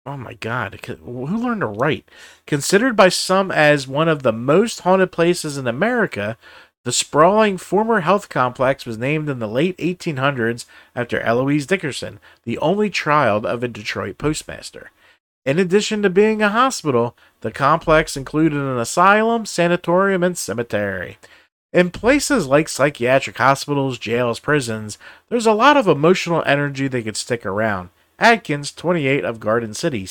oh 0.04 0.16
my 0.18 0.34
god, 0.34 0.78
who 0.84 1.24
learned 1.38 1.62
to 1.62 1.66
write? 1.66 2.06
Considered 2.46 2.94
by 2.96 3.08
some 3.08 3.50
as 3.50 3.88
one 3.88 4.08
of 4.08 4.22
the 4.22 4.32
most 4.32 4.80
haunted 4.80 5.10
places 5.12 5.56
in 5.56 5.66
America, 5.66 6.36
the 6.84 6.92
sprawling 6.92 7.56
former 7.56 8.00
health 8.00 8.28
complex 8.28 8.84
was 8.84 8.98
named 8.98 9.28
in 9.28 9.38
the 9.38 9.48
late 9.48 9.76
1800s 9.78 10.66
after 10.94 11.18
Eloise 11.20 11.66
Dickerson, 11.66 12.20
the 12.44 12.58
only 12.58 12.90
child 12.90 13.46
of 13.46 13.62
a 13.62 13.68
Detroit 13.68 14.18
postmaster. 14.18 14.90
In 15.46 15.58
addition 15.58 16.02
to 16.02 16.10
being 16.10 16.42
a 16.42 16.50
hospital, 16.50 17.16
the 17.40 17.50
complex 17.50 18.16
included 18.16 18.58
an 18.58 18.78
asylum, 18.78 19.46
sanatorium, 19.46 20.22
and 20.22 20.36
cemetery. 20.36 21.18
In 21.72 21.90
places 21.90 22.46
like 22.46 22.68
psychiatric 22.68 23.36
hospitals, 23.36 23.98
jails, 23.98 24.38
prisons, 24.38 24.98
there's 25.28 25.46
a 25.46 25.52
lot 25.52 25.76
of 25.76 25.88
emotional 25.88 26.42
energy 26.46 26.86
that 26.88 27.02
could 27.02 27.16
stick 27.16 27.44
around. 27.44 27.90
Adkins, 28.18 28.72
28 28.72 29.24
of 29.24 29.40
Garden 29.40 29.74
City, 29.74 30.06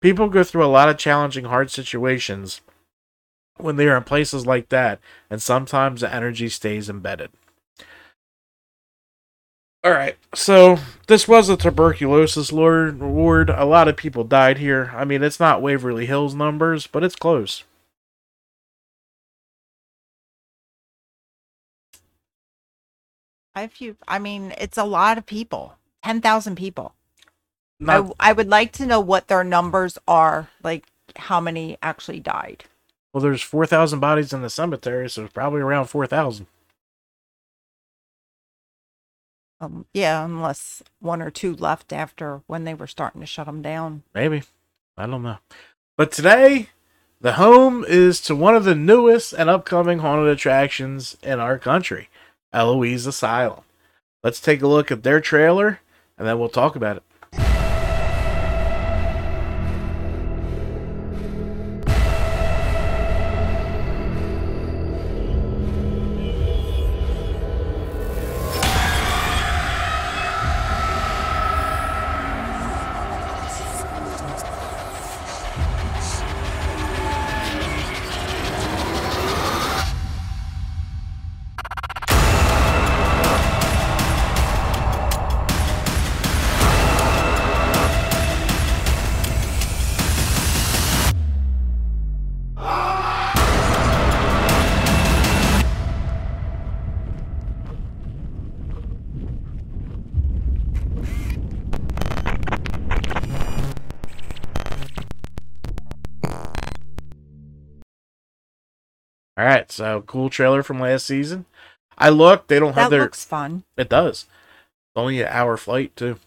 People 0.00 0.28
go 0.28 0.44
through 0.44 0.64
a 0.64 0.66
lot 0.66 0.90
of 0.90 0.98
challenging, 0.98 1.46
hard 1.46 1.70
situations 1.70 2.60
when 3.58 3.76
they 3.76 3.88
are 3.88 3.96
in 3.96 4.04
places 4.04 4.46
like 4.46 4.68
that, 4.70 5.00
and 5.30 5.42
sometimes 5.42 6.00
the 6.00 6.12
energy 6.12 6.48
stays 6.48 6.88
embedded. 6.88 7.30
All 9.84 9.92
right, 9.92 10.16
so 10.34 10.78
this 11.06 11.28
was 11.28 11.48
a 11.48 11.56
tuberculosis 11.56 12.50
lord 12.52 12.98
ward. 13.00 13.50
A 13.50 13.64
lot 13.64 13.86
of 13.86 13.96
people 13.96 14.24
died 14.24 14.58
here. 14.58 14.92
I 14.94 15.04
mean, 15.04 15.22
it's 15.22 15.38
not 15.38 15.62
Waverly 15.62 16.06
Hills 16.06 16.34
numbers, 16.34 16.86
but 16.88 17.04
it's 17.04 17.14
close. 17.14 17.62
I 23.54 23.68
few. 23.68 23.96
I 24.06 24.18
mean, 24.18 24.52
it's 24.58 24.76
a 24.76 24.84
lot 24.84 25.18
of 25.18 25.24
people. 25.24 25.76
Ten 26.02 26.20
thousand 26.20 26.56
people. 26.56 26.94
Not, 27.80 28.14
I, 28.20 28.30
I 28.30 28.32
would 28.32 28.48
like 28.48 28.72
to 28.72 28.86
know 28.86 29.00
what 29.00 29.28
their 29.28 29.44
numbers 29.44 29.98
are. 30.06 30.50
Like 30.62 30.86
how 31.16 31.40
many 31.40 31.78
actually 31.82 32.20
died. 32.20 32.64
Well, 33.16 33.22
there's 33.22 33.40
4,000 33.40 33.98
bodies 33.98 34.34
in 34.34 34.42
the 34.42 34.50
cemetery, 34.50 35.08
so 35.08 35.24
it's 35.24 35.32
probably 35.32 35.62
around 35.62 35.86
4,000. 35.86 36.46
Um, 39.58 39.86
yeah, 39.94 40.22
unless 40.22 40.82
one 41.00 41.22
or 41.22 41.30
two 41.30 41.56
left 41.56 41.94
after 41.94 42.42
when 42.46 42.64
they 42.64 42.74
were 42.74 42.86
starting 42.86 43.22
to 43.22 43.26
shut 43.26 43.46
them 43.46 43.62
down. 43.62 44.02
Maybe. 44.14 44.42
I 44.98 45.06
don't 45.06 45.22
know. 45.22 45.38
But 45.96 46.12
today, 46.12 46.68
the 47.18 47.32
home 47.32 47.86
is 47.88 48.20
to 48.20 48.36
one 48.36 48.54
of 48.54 48.64
the 48.64 48.74
newest 48.74 49.32
and 49.32 49.48
upcoming 49.48 50.00
haunted 50.00 50.28
attractions 50.28 51.16
in 51.22 51.40
our 51.40 51.58
country, 51.58 52.10
Eloise 52.52 53.06
Asylum. 53.06 53.62
Let's 54.22 54.40
take 54.40 54.60
a 54.60 54.68
look 54.68 54.92
at 54.92 55.04
their 55.04 55.22
trailer 55.22 55.80
and 56.18 56.28
then 56.28 56.38
we'll 56.38 56.50
talk 56.50 56.76
about 56.76 56.98
it. 56.98 57.02
All 109.36 109.44
right, 109.44 109.70
so 109.70 110.02
cool 110.06 110.30
trailer 110.30 110.62
from 110.62 110.80
last 110.80 111.06
season. 111.06 111.44
I 111.98 112.08
looked, 112.10 112.48
they 112.48 112.58
don't 112.58 112.74
have 112.74 112.90
their. 112.90 113.00
That 113.00 113.04
looks 113.04 113.24
fun. 113.24 113.64
It 113.76 113.88
does. 113.88 114.22
It's 114.22 114.96
only 114.96 115.20
an 115.20 115.28
hour 115.28 115.56
flight 115.56 115.94
too. 115.96 116.18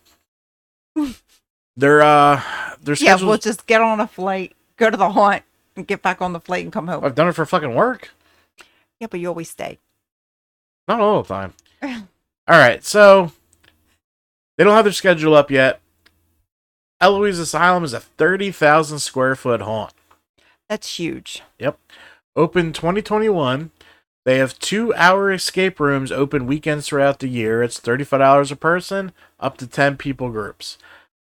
they're 1.76 2.02
uh 2.02 2.41
they're 2.82 2.95
Yeah, 2.95 3.17
we'll 3.22 3.38
just 3.38 3.65
get 3.65 3.82
on 3.82 4.00
a 4.00 4.08
flight, 4.08 4.56
go 4.78 4.89
to 4.89 4.98
the 4.98 5.12
haunt, 5.12 5.43
and 5.76 5.88
get 5.88 6.02
back 6.02 6.22
on 6.22 6.34
the 6.34 6.39
flight 6.39 6.63
and 6.63 6.74
come 6.74 6.88
home. 6.88 7.04
I've 7.04 7.15
done 7.15 7.28
it 7.28 7.34
for 7.34 7.45
fucking 7.45 7.74
work. 7.74 8.12
Yeah, 9.00 9.08
but 9.10 9.19
you 9.19 9.28
always 9.28 9.50
stay. 9.50 9.80
Not 10.88 11.00
all 11.00 11.24
the 11.24 11.28
time. 11.28 11.54
Alright, 12.50 12.84
so 12.84 13.32
they 14.58 14.63
don't 14.63 14.76
have 14.76 14.86
their 14.86 14.91
schedule 14.91 15.36
up 15.36 15.50
yet. 15.50 15.80
Eloise 17.00 17.39
Asylum 17.39 17.84
is 17.84 17.93
a 17.93 18.00
thirty 18.00 18.52
thousand 18.52 19.00
square 19.00 19.36
foot 19.36 19.62
haunt. 19.62 19.93
That's 20.67 20.98
huge. 20.98 21.41
Yep. 21.60 21.80
Open 22.39 22.71
2021. 22.71 23.69
They 24.23 24.38
have 24.38 24.58
two 24.60 24.93
hour 24.95 25.30
escape 25.30 25.78
rooms 25.78 26.10
open 26.10 26.47
weekends 26.47 26.88
throughout 26.88 27.19
the 27.19 27.28
year. 27.28 27.62
It's 27.62 27.82
$35 27.82 28.49
a 28.49 28.56
person, 28.56 29.12
up 29.41 29.58
to 29.58 29.67
10 29.67 29.97
people 29.97 30.30
groups. 30.30 30.78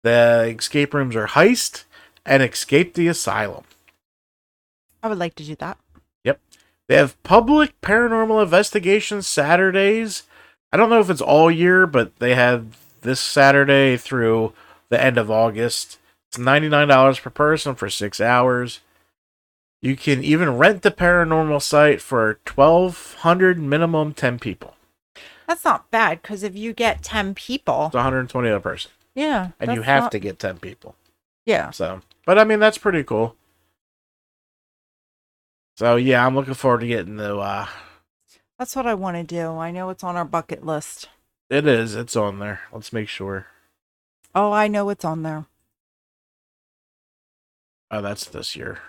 The 0.04 0.54
escape 0.60 0.94
rooms 0.94 1.16
are 1.16 1.28
Heist 1.28 1.86
and 2.26 2.44
Escape 2.44 2.96
the 2.96 3.08
Asylum. 3.08 3.64
I 5.02 5.08
would 5.08 5.18
like 5.18 5.36
to 5.36 5.46
do 5.46 5.56
that. 5.56 5.78
Yep. 6.26 6.42
They 6.90 6.96
have 6.98 7.24
public 7.24 7.80
paranormal 7.80 8.44
investigation 8.44 9.22
Saturdays. 9.22 10.24
I 10.74 10.76
don't 10.76 10.90
know 10.90 11.00
if 11.00 11.10
it's 11.10 11.22
all 11.22 11.50
year, 11.50 11.88
but 11.88 12.20
they 12.20 12.36
have 12.36 12.78
this 13.04 13.22
Saturday 13.22 13.96
through 13.96 14.52
the 14.90 15.02
end 15.02 15.18
of 15.18 15.32
August. 15.32 15.98
It's 16.28 16.38
$99 16.38 17.22
per 17.22 17.30
person 17.30 17.74
for 17.74 17.90
six 17.90 18.20
hours. 18.20 18.82
You 19.86 19.96
can 19.96 20.24
even 20.24 20.58
rent 20.58 20.82
the 20.82 20.90
paranormal 20.90 21.62
site 21.62 22.02
for 22.02 22.40
1200 22.56 23.60
minimum 23.60 24.16
10 24.16 24.40
people. 24.40 24.74
That's 25.48 25.64
not 25.64 25.92
bad 25.92 26.24
because 26.24 26.42
if 26.42 26.56
you 26.56 26.74
get 26.74 27.04
10 27.04 27.36
people, 27.36 27.86
It's 27.86 27.94
120 27.94 28.50
a 28.50 28.60
person. 28.60 28.90
yeah. 29.14 29.50
And 29.60 29.76
you 29.76 29.84
have 29.84 30.06
not- 30.06 30.12
to 30.14 30.18
get 30.18 30.40
10 30.40 30.58
people. 30.58 30.96
Yeah. 31.46 31.70
So, 31.70 32.02
but 32.26 32.40
I 32.40 32.46
mean, 32.46 32.60
that's 32.60 32.80
pretty 32.80 33.04
cool. 33.04 33.36
So, 35.78 35.98
yeah, 35.98 36.26
I'm 36.26 36.34
looking 36.34 36.56
forward 36.56 36.80
to 36.80 36.88
getting 36.88 37.18
the, 37.18 37.38
uh, 37.38 37.68
That's 38.58 38.76
what 38.76 38.88
I 38.88 38.96
want 38.96 39.18
to 39.18 39.24
do. 39.24 39.52
I 39.60 39.70
know 39.70 39.92
it's 39.92 40.04
on 40.04 40.16
our 40.16 40.26
bucket 40.26 40.66
list. 40.66 41.10
it 41.48 41.68
is, 41.68 41.94
it's 41.94 42.16
on 42.16 42.40
there. 42.40 42.62
Let's 42.74 42.92
make 42.92 43.08
sure. 43.08 43.46
Oh, 44.34 44.52
I 44.52 44.68
know 44.68 44.90
it's 44.90 45.06
on 45.06 45.22
there. 45.22 45.46
Oh, 47.92 48.02
that's 48.02 48.26
this 48.26 48.56
year. 48.56 48.80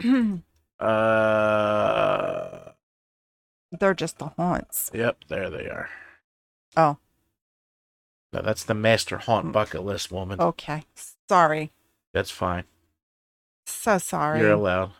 Uh, 0.80 2.72
They're 3.70 3.94
just 3.94 4.18
the 4.18 4.26
haunts. 4.36 4.90
yep, 4.92 5.18
there 5.28 5.48
they 5.48 5.66
are. 5.68 5.88
Oh, 6.76 6.96
No, 8.32 8.42
that's 8.42 8.64
the 8.64 8.74
master 8.74 9.18
haunt 9.18 9.52
bucket 9.52 9.84
list 9.84 10.10
woman. 10.10 10.40
okay. 10.40 10.82
Sorry. 11.28 11.70
That's 12.12 12.30
fine. 12.32 12.64
So 13.66 13.98
sorry. 13.98 14.40
You're 14.40 14.52
allowed. 14.52 14.90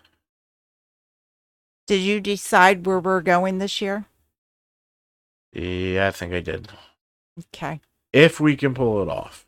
Did 1.88 2.00
you 2.00 2.20
decide 2.20 2.86
where 2.86 3.00
we're 3.00 3.20
going 3.20 3.58
this 3.58 3.80
year? 3.80 4.06
Yeah, 5.52 6.06
I 6.08 6.10
think 6.12 6.32
I 6.32 6.40
did. 6.40 6.68
Okay. 7.52 7.80
If 8.12 8.38
we 8.38 8.56
can 8.56 8.72
pull 8.72 9.02
it 9.02 9.08
off. 9.08 9.46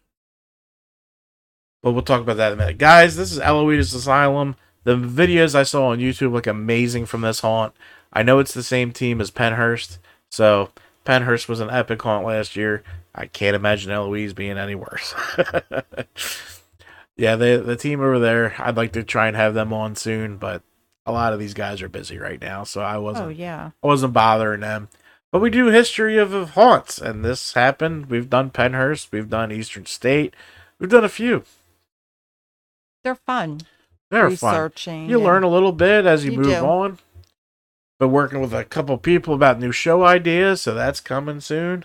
But 1.83 1.93
we'll 1.93 2.03
talk 2.03 2.21
about 2.23 2.39
that 2.39 2.49
in 2.53 2.59
a 2.59 2.63
minute. 2.63 2.79
Guys, 2.79 3.15
this 3.17 3.31
is 3.31 3.39
Eloise 3.39 3.95
Asylum. 3.95 4.57
The 4.85 4.97
videos 4.97 5.55
I 5.55 5.62
saw 5.62 5.88
on 5.88 5.99
YouTube 5.99 6.33
look 6.33 6.47
amazing 6.47 7.07
from 7.07 7.23
this 7.23 7.40
haunt. 7.40 7.75
I 8.12 8.23
know 8.23 8.38
it's 8.38 8.55
the 8.55 8.62
same 8.62 8.92
team 8.92 9.20
as 9.20 9.31
Pennhurst. 9.31 9.99
So 10.31 10.70
Pennhurst 11.05 11.49
was 11.49 11.61
an 11.61 11.70
epic 11.70 12.01
haunt 12.03 12.27
last 12.27 12.55
year. 12.55 12.83
I 13.14 13.27
can't 13.27 13.57
imagine 13.57 13.90
Eloise 13.90 14.35
being 14.35 14.59
any 14.59 14.75
worse. 14.75 15.14
Yeah, 17.16 17.37
the 17.37 17.62
the 17.64 17.77
team 17.77 18.01
over 18.01 18.18
there. 18.18 18.55
I'd 18.59 18.77
like 18.77 18.92
to 18.92 19.05
try 19.05 19.29
and 19.29 19.37
have 19.37 19.55
them 19.55 19.73
on 19.73 19.94
soon, 19.94 20.37
but 20.37 20.62
a 21.07 21.12
lot 21.12 21.33
of 21.33 21.38
these 21.38 21.55
guys 21.55 21.81
are 21.83 21.88
busy 21.88 22.18
right 22.18 22.40
now, 22.40 22.64
so 22.64 22.81
I 22.81 22.99
wasn't 22.99 23.27
Oh 23.27 23.31
yeah. 23.31 23.70
I 23.83 23.87
wasn't 23.87 24.12
bothering 24.12 24.61
them. 24.61 24.88
But 25.31 25.40
we 25.40 25.51
do 25.51 25.66
history 25.66 26.16
of, 26.16 26.33
of 26.33 26.51
haunts, 26.51 26.99
and 26.99 27.25
this 27.25 27.55
happened. 27.55 28.07
We've 28.07 28.31
done 28.31 28.51
Pennhurst, 28.51 29.11
we've 29.12 29.31
done 29.31 29.53
Eastern 29.53 29.87
State, 29.87 30.35
we've 30.79 30.90
done 30.90 31.05
a 31.05 31.09
few. 31.09 31.44
They're 33.03 33.14
fun. 33.14 33.61
They're 34.14 34.31
fun. 34.31 34.55
Researching. 34.55 35.11
You 35.11 35.20
learn 35.20 35.42
a 35.42 35.48
little 35.48 35.72
bit 35.72 36.07
as 36.07 36.24
you, 36.24 36.33
You 36.33 36.38
move 36.38 36.46
do. 36.46 36.55
on. 36.57 36.98
But 37.98 38.09
working 38.09 38.40
with 38.40 38.53
a 38.53 38.64
couple 38.64 38.96
people 38.98 39.35
about 39.35 39.61
new 39.61 39.72
show 39.72 40.05
ideas, 40.05 40.61
so 40.62 40.74
that's 40.74 41.00
coming 41.00 41.40
soon. 41.40 41.85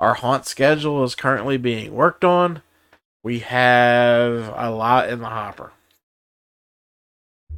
Our 0.00 0.14
haunt 0.14 0.46
schedule 0.46 1.02
is 1.04 1.14
currently 1.14 1.56
being 1.56 1.94
worked 1.94 2.24
on. 2.24 2.62
We 3.24 3.40
have 3.40 4.52
a 4.56 4.70
lot 4.70 5.08
in 5.08 5.20
the 5.20 5.26
hopper. 5.28 5.72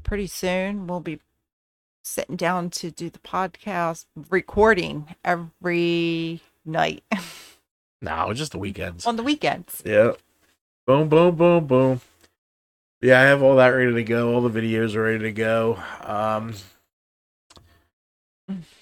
pretty 0.03 0.27
soon 0.27 0.87
we'll 0.87 1.01
be 1.01 1.21
sitting 2.03 2.37
down 2.37 2.71
to 2.71 2.91
do 2.91 3.11
the 3.11 3.19
podcast 3.21 4.07
recording 4.31 5.15
every 5.25 6.41
night 6.65 7.05
No, 8.03 8.33
just 8.33 8.53
the 8.53 8.59
weekends. 8.59 9.07
on 9.07 9.17
the 9.17 9.23
weekends 9.23 9.83
Yeah. 9.85 10.13
Boom, 10.87 11.09
boom, 11.09 11.37
boom, 11.37 11.67
boom. 11.67 12.01
Yeah, 13.03 13.19
I 13.21 13.25
have 13.25 13.43
all 13.43 13.57
that 13.57 13.69
ready 13.69 13.95
to 13.95 14.05
go. 14.05 14.35
All 14.35 14.43
the 14.43 14.61
videos 14.61 14.95
are 14.95 15.03
ready 15.03 15.21
to 15.21 15.33
go. 15.33 15.79
Um, 16.03 16.55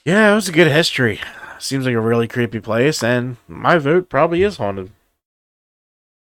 yeah, 0.05 0.33
it 0.33 0.35
was 0.35 0.49
a 0.49 0.53
good 0.53 0.67
history. 0.71 1.21
Seems 1.59 1.85
like 1.87 1.95
a 1.95 2.01
really 2.01 2.27
creepy 2.29 2.61
place, 2.61 3.03
and 3.03 3.37
my 3.47 3.79
vote 3.79 4.09
probably 4.09 4.43
is 4.43 4.57
haunted. 4.57 4.91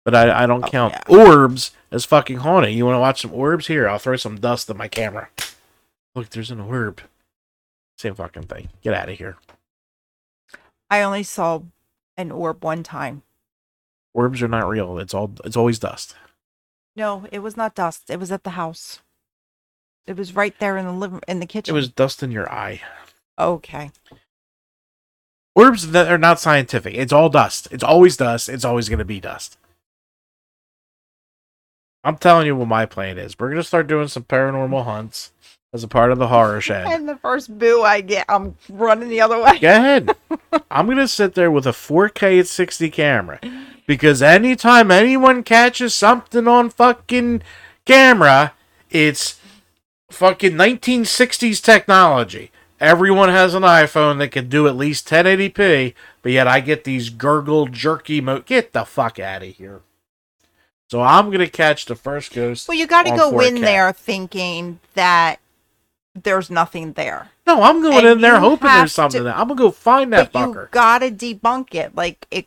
But 0.05 0.15
I, 0.15 0.45
I 0.45 0.47
don't 0.47 0.65
Oh, 0.65 0.69
count 0.69 0.95
yeah. 0.95 1.17
orbs 1.17 1.71
as 1.91 2.05
fucking 2.05 2.39
haunted. 2.39 2.75
You 2.75 2.85
want 2.85 2.97
to 2.97 3.01
watch 3.01 3.23
some 3.23 3.33
orbs? 3.33 3.69
Here, 3.69 3.89
I'll 3.89 3.99
throw 3.99 4.17
some 4.17 4.39
dust 4.41 4.69
at 4.71 4.77
my 4.77 4.89
camera. 4.89 5.29
Look, 6.15 6.31
there's 6.31 6.51
an 6.51 6.61
orb. 6.61 7.01
Same 7.99 8.15
fucking 8.15 8.45
thing. 8.45 8.69
Get 8.83 8.95
out 8.95 9.09
of 9.09 9.19
here. 9.19 9.37
i 10.91 11.01
only 11.03 11.23
saw 11.23 11.63
an 12.17 12.31
orb 12.33 12.63
one 12.65 12.83
time 12.83 13.23
Orbs 14.13 14.43
are 14.43 14.49
not 14.49 14.69
real. 14.69 14.99
It's 14.99 15.13
all. 15.15 15.33
It's 15.45 15.57
always 15.57 15.79
dust. 15.81 16.15
No 16.97 17.27
it 17.33 17.41
was 17.41 17.57
not 17.57 17.75
dust 17.75 18.09
it 18.11 18.19
was 18.21 18.31
at 18.33 18.45
the 18.45 18.51
house 18.51 19.01
it 20.07 20.17
was 20.17 20.35
right 20.37 20.55
there 20.59 20.77
in 20.77 20.85
the 20.85 20.93
living 20.93 21.21
in 21.27 21.41
the 21.41 21.47
kitchen. 21.47 21.75
It 21.75 21.75
kitchen 21.75 21.75
was 21.77 21.89
dust 21.89 22.23
in 22.23 22.31
your 22.31 22.51
eye. 22.53 22.83
okay 23.39 23.91
Orbs 25.57 25.93
that 25.93 26.11
are 26.11 26.19
not 26.19 26.41
scientific. 26.41 26.95
It's 26.95 27.13
all 27.13 27.29
dust. 27.29 27.69
It's 27.71 27.85
always 27.85 28.17
dust. 28.17 28.49
It's 28.49 28.65
always 28.65 28.89
going 28.89 28.99
to 28.99 29.05
be 29.05 29.21
dust. 29.21 29.57
I'm 32.03 32.17
telling 32.17 32.47
you 32.47 32.57
what 32.57 32.67
my 32.67 32.87
plan 32.87 33.19
is. 33.19 33.39
We're 33.39 33.51
going 33.51 33.63
to 33.63 33.67
start 33.67 33.87
doing 33.87 34.09
some 34.09 34.25
paranormal 34.25 34.85
hunts 34.85 35.31
as 35.73 35.85
a 35.85 35.89
part 35.89 36.11
of 36.11 36.19
the 36.19 36.27
horror 36.27 36.61
shed. 36.61 36.87
and 36.89 37.09
the 37.09 37.17
first 37.17 37.57
boo 37.59 37.83
i 37.83 38.01
get 38.01 38.25
i'm 38.29 38.57
running 38.69 39.09
the 39.09 39.21
other 39.21 39.41
way 39.43 39.59
Go 39.59 39.69
ahead. 39.71 40.11
I'm 40.71 40.87
going 40.87 40.99
to 40.99 41.09
sit 41.09 41.35
there 41.35 41.51
with 41.51 41.67
a 41.67 41.71
4K 41.71 42.41
at 42.41 42.47
60 42.47 42.91
camera 42.91 43.39
because 43.87 44.23
anytime 44.23 44.91
anyone 44.91 45.43
catches 45.43 45.95
something 45.95 46.47
on 46.49 46.71
fucking 46.71 47.43
camera, 47.85 48.53
it's 48.91 49.41
fucking 50.11 50.53
1960s 50.53 51.63
technology. 51.63 52.51
Everyone 52.81 53.29
has 53.29 53.55
an 53.55 53.63
iPhone 53.63 54.19
that 54.19 54.29
can 54.33 54.49
do 54.49 54.67
at 54.69 54.77
least 54.77 55.09
1080p, 55.09 55.95
but 56.23 56.33
yet 56.33 56.47
I 56.47 56.61
get 56.61 56.85
these 56.85 57.09
gurgle 57.09 57.67
jerky 57.67 58.21
mo. 58.21 58.41
Get 58.41 58.73
the 58.73 58.85
fuck 58.85 59.19
out 59.19 59.43
of 59.43 59.49
here. 59.55 59.81
So 60.91 61.01
I'm 61.01 61.27
going 61.27 61.39
to 61.39 61.49
catch 61.49 61.87
the 61.87 61.95
first 61.97 62.33
ghost. 62.35 62.69
well 62.69 62.77
you 62.77 62.87
got 62.87 63.05
to 63.07 63.17
go 63.17 63.41
in 63.41 63.57
4K. 63.57 63.61
there 63.63 63.93
thinking 63.93 64.81
that 64.95 65.37
there's 66.15 66.51
nothing 66.51 66.93
there 66.93 67.31
No, 67.47 67.63
I'm 67.63 67.81
going 67.83 67.99
And 67.99 68.07
in 68.07 68.21
there 68.21 68.39
hoping 68.39 68.69
there's 68.69 68.93
something 68.93 69.21
to- 69.21 69.25
there. 69.25 69.33
I'm 69.35 69.49
going 69.49 69.57
to 69.57 69.63
go 69.65 69.71
find 69.71 70.13
that 70.13 70.31
but 70.31 70.49
fucker. 70.51 70.63
you 70.65 70.69
gotta 70.71 71.11
debunk 71.11 71.75
it 71.75 71.97
like 71.97 72.27
it 72.31 72.47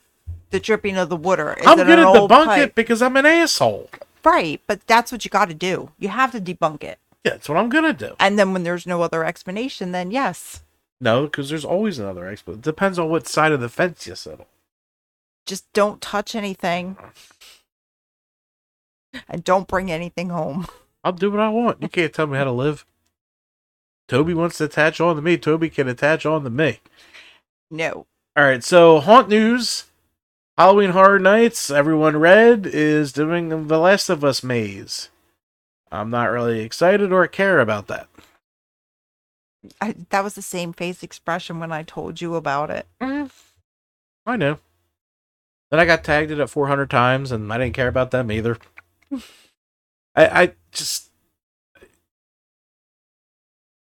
the 0.50 0.60
dripping 0.60 0.98
of 0.98 1.10
the 1.10 1.16
water 1.16 1.54
is 1.54 1.66
I'm 1.68 1.78
going 1.78 1.88
to 1.88 2.06
debunk 2.06 2.46
pipe? 2.46 2.62
it 2.70 2.76
because 2.76 3.02
I'm 3.02 3.16
an 3.18 3.26
asshole. 3.26 3.90
right 4.24 4.62
but 4.68 4.86
that's 4.88 5.12
what 5.12 5.24
you 5.26 5.30
got 5.32 5.50
to 5.50 5.54
do 5.54 5.92
you 6.00 6.10
have 6.10 6.32
to 6.32 6.40
debunk 6.42 6.84
it 6.84 7.00
Yeah, 7.24 7.32
that's 7.34 7.50
what 7.50 7.58
I'm 7.58 7.70
gonna 7.70 7.94
do. 7.94 8.16
and 8.20 8.38
then 8.40 8.54
when 8.54 8.64
there's 8.64 8.86
no 8.88 9.02
other 9.02 9.24
explanation 9.26 9.92
then 9.92 10.12
yes 10.12 10.64
No, 11.00 11.24
because 11.26 11.50
there's 11.50 11.66
always 11.66 12.00
another 12.00 12.28
explanation. 12.28 12.60
It 12.62 12.64
depends 12.64 12.98
on 13.00 13.10
what 13.10 13.28
side 13.28 13.52
of 13.52 13.62
the 13.62 13.70
fence 13.70 14.08
you 14.08 14.16
sit 14.16 14.40
on. 14.40 14.46
just 15.46 15.72
don't 15.74 16.02
touch 16.02 16.34
anything 16.36 16.98
and 19.30 19.44
don't 19.44 19.68
bring 19.68 19.92
anything 19.92 20.30
home 20.30 20.68
I'll 21.04 21.14
do 21.14 21.32
what 21.32 21.40
I 21.40 21.48
want. 21.48 21.82
You 21.82 21.88
can't 21.88 22.12
tell 22.14 22.28
me 22.28 22.38
how 22.38 22.44
to 22.44 22.52
live. 22.52 22.86
Toby 24.10 24.34
wants 24.34 24.58
to 24.58 24.66
attach 24.66 25.00
on 25.00 25.16
to 25.16 25.22
me. 25.22 25.38
Toby 25.38 25.70
can 25.70 25.88
attach 25.88 26.26
on 26.26 26.44
to 26.44 26.50
me. 26.50 26.80
no 27.72 28.06
All 28.36 28.44
right, 28.44 28.62
so 28.64 29.00
haunt 29.00 29.30
news. 29.30 29.86
Halloween 30.58 30.92
Horror 30.92 31.20
Nights. 31.20 31.70
Everyone 31.70 32.18
read 32.18 32.66
is 32.66 33.14
doing 33.14 33.68
the 33.68 33.78
Last 33.78 34.10
of 34.10 34.24
Us 34.24 34.44
maze. 34.44 35.10
I'm 35.92 36.10
not 36.10 36.32
really 36.32 36.62
excited 36.62 37.12
or 37.12 37.28
care 37.28 37.60
about 37.60 37.88
that. 37.88 38.08
I, 39.82 39.96
that 40.10 40.24
was 40.24 40.36
the 40.36 40.42
same 40.42 40.72
face 40.72 41.04
expression 41.04 41.60
when 41.60 41.74
i 41.74 41.84
told 41.84 42.22
you 42.22 42.36
about 42.36 42.70
it 42.70 42.86
mm. 43.02 43.30
I 44.28 44.36
know. 44.36 44.60
Then 45.72 45.80
I 45.80 45.86
got 45.86 46.04
tagged 46.04 46.32
it 46.32 46.40
at 46.40 46.50
400 46.50 46.90
times, 46.90 47.32
and 47.32 47.52
I 47.52 47.58
didn't 47.58 47.76
care 47.76 47.88
about 47.88 48.12
them 48.12 48.30
either. 48.30 48.58
I, 50.16 50.26
I 50.44 50.54
just 50.72 51.10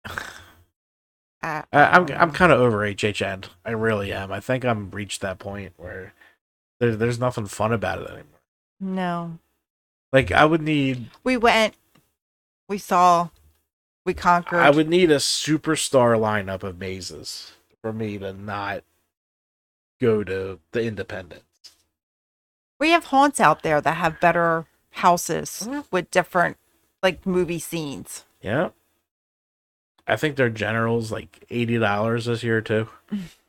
I, 0.04 0.20
I, 1.42 1.64
I'm 1.72 2.06
I'm 2.10 2.32
kind 2.32 2.52
of 2.52 2.60
over 2.60 2.78
HHN. 2.78 3.44
I 3.66 3.70
really 3.72 4.12
am. 4.12 4.32
I 4.32 4.40
think 4.40 4.64
I'm 4.64 4.90
reached 4.90 5.20
that 5.20 5.38
point 5.38 5.74
where 5.76 6.14
there, 6.80 6.96
there's 6.96 7.18
nothing 7.20 7.46
fun 7.46 7.72
about 7.72 8.00
it 8.00 8.06
anymore. 8.08 8.40
no 8.80 9.38
Like 10.12 10.32
I 10.32 10.44
would 10.44 10.62
need 10.62 11.10
we 11.22 11.36
went 11.36 11.74
we 12.68 12.78
saw 12.78 13.28
we 14.04 14.14
conquered 14.14 14.60
I 14.60 14.70
would 14.70 14.88
need 14.88 15.10
a 15.10 15.16
superstar 15.16 16.18
lineup 16.18 16.62
of 16.62 16.78
mazes 16.78 17.52
for 17.82 17.92
me 17.92 18.18
to 18.18 18.32
not 18.32 18.82
go 20.00 20.24
to 20.24 20.58
the 20.72 20.82
Independence. 20.82 21.42
we 22.78 22.90
have 22.90 23.04
haunts 23.06 23.38
out 23.40 23.62
there 23.62 23.80
that 23.80 23.96
have 23.96 24.20
better 24.20 24.66
houses 24.92 25.62
Mm-hmm. 25.64 25.80
with 25.90 26.10
different 26.10 26.56
like 27.02 27.24
movie 27.26 27.58
scenes 27.60 28.24
Yeah. 28.42 28.70
I 30.06 30.16
think 30.16 30.34
their 30.36 30.50
generals 30.50 31.12
like 31.12 31.44
eighty 31.50 31.78
dollars 31.78 32.24
this 32.24 32.42
year 32.42 32.60
too. 32.60 32.88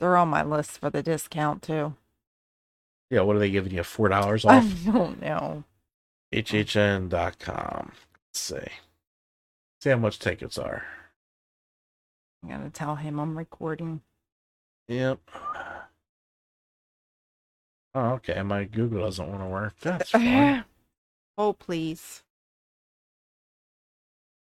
they're 0.00 0.16
on 0.16 0.28
my 0.28 0.42
list 0.42 0.78
for 0.78 0.90
the 0.90 1.02
discount 1.02 1.62
too 1.62 1.94
Yeah, 3.10 3.20
what 3.22 3.36
are 3.36 3.38
they 3.40 3.50
giving 3.50 3.72
you? 3.72 3.82
Four 3.82 4.08
dollars 4.08 4.44
off? 4.44 4.64
i 4.64 4.90
don't 4.90 5.20
know 5.20 5.64
HHN.com. 6.34 7.92
Let's 8.28 8.38
see. 8.38 8.58
See 9.80 9.88
how 9.90 9.96
much 9.96 10.18
tickets 10.18 10.58
are. 10.58 10.84
i'm 12.42 12.50
gonna 12.50 12.70
tell 12.70 12.96
him 12.96 13.18
i'm 13.18 13.36
recording 13.38 14.00
Yep. 14.88 15.18
Oh, 17.94 18.10
okay. 18.12 18.40
My 18.42 18.64
Google 18.64 19.00
doesn't 19.02 19.28
want 19.28 19.40
to 19.42 19.46
work. 19.46 19.74
That's 19.80 20.10
fine. 20.10 20.64
oh 21.38 21.52
please 21.52 22.22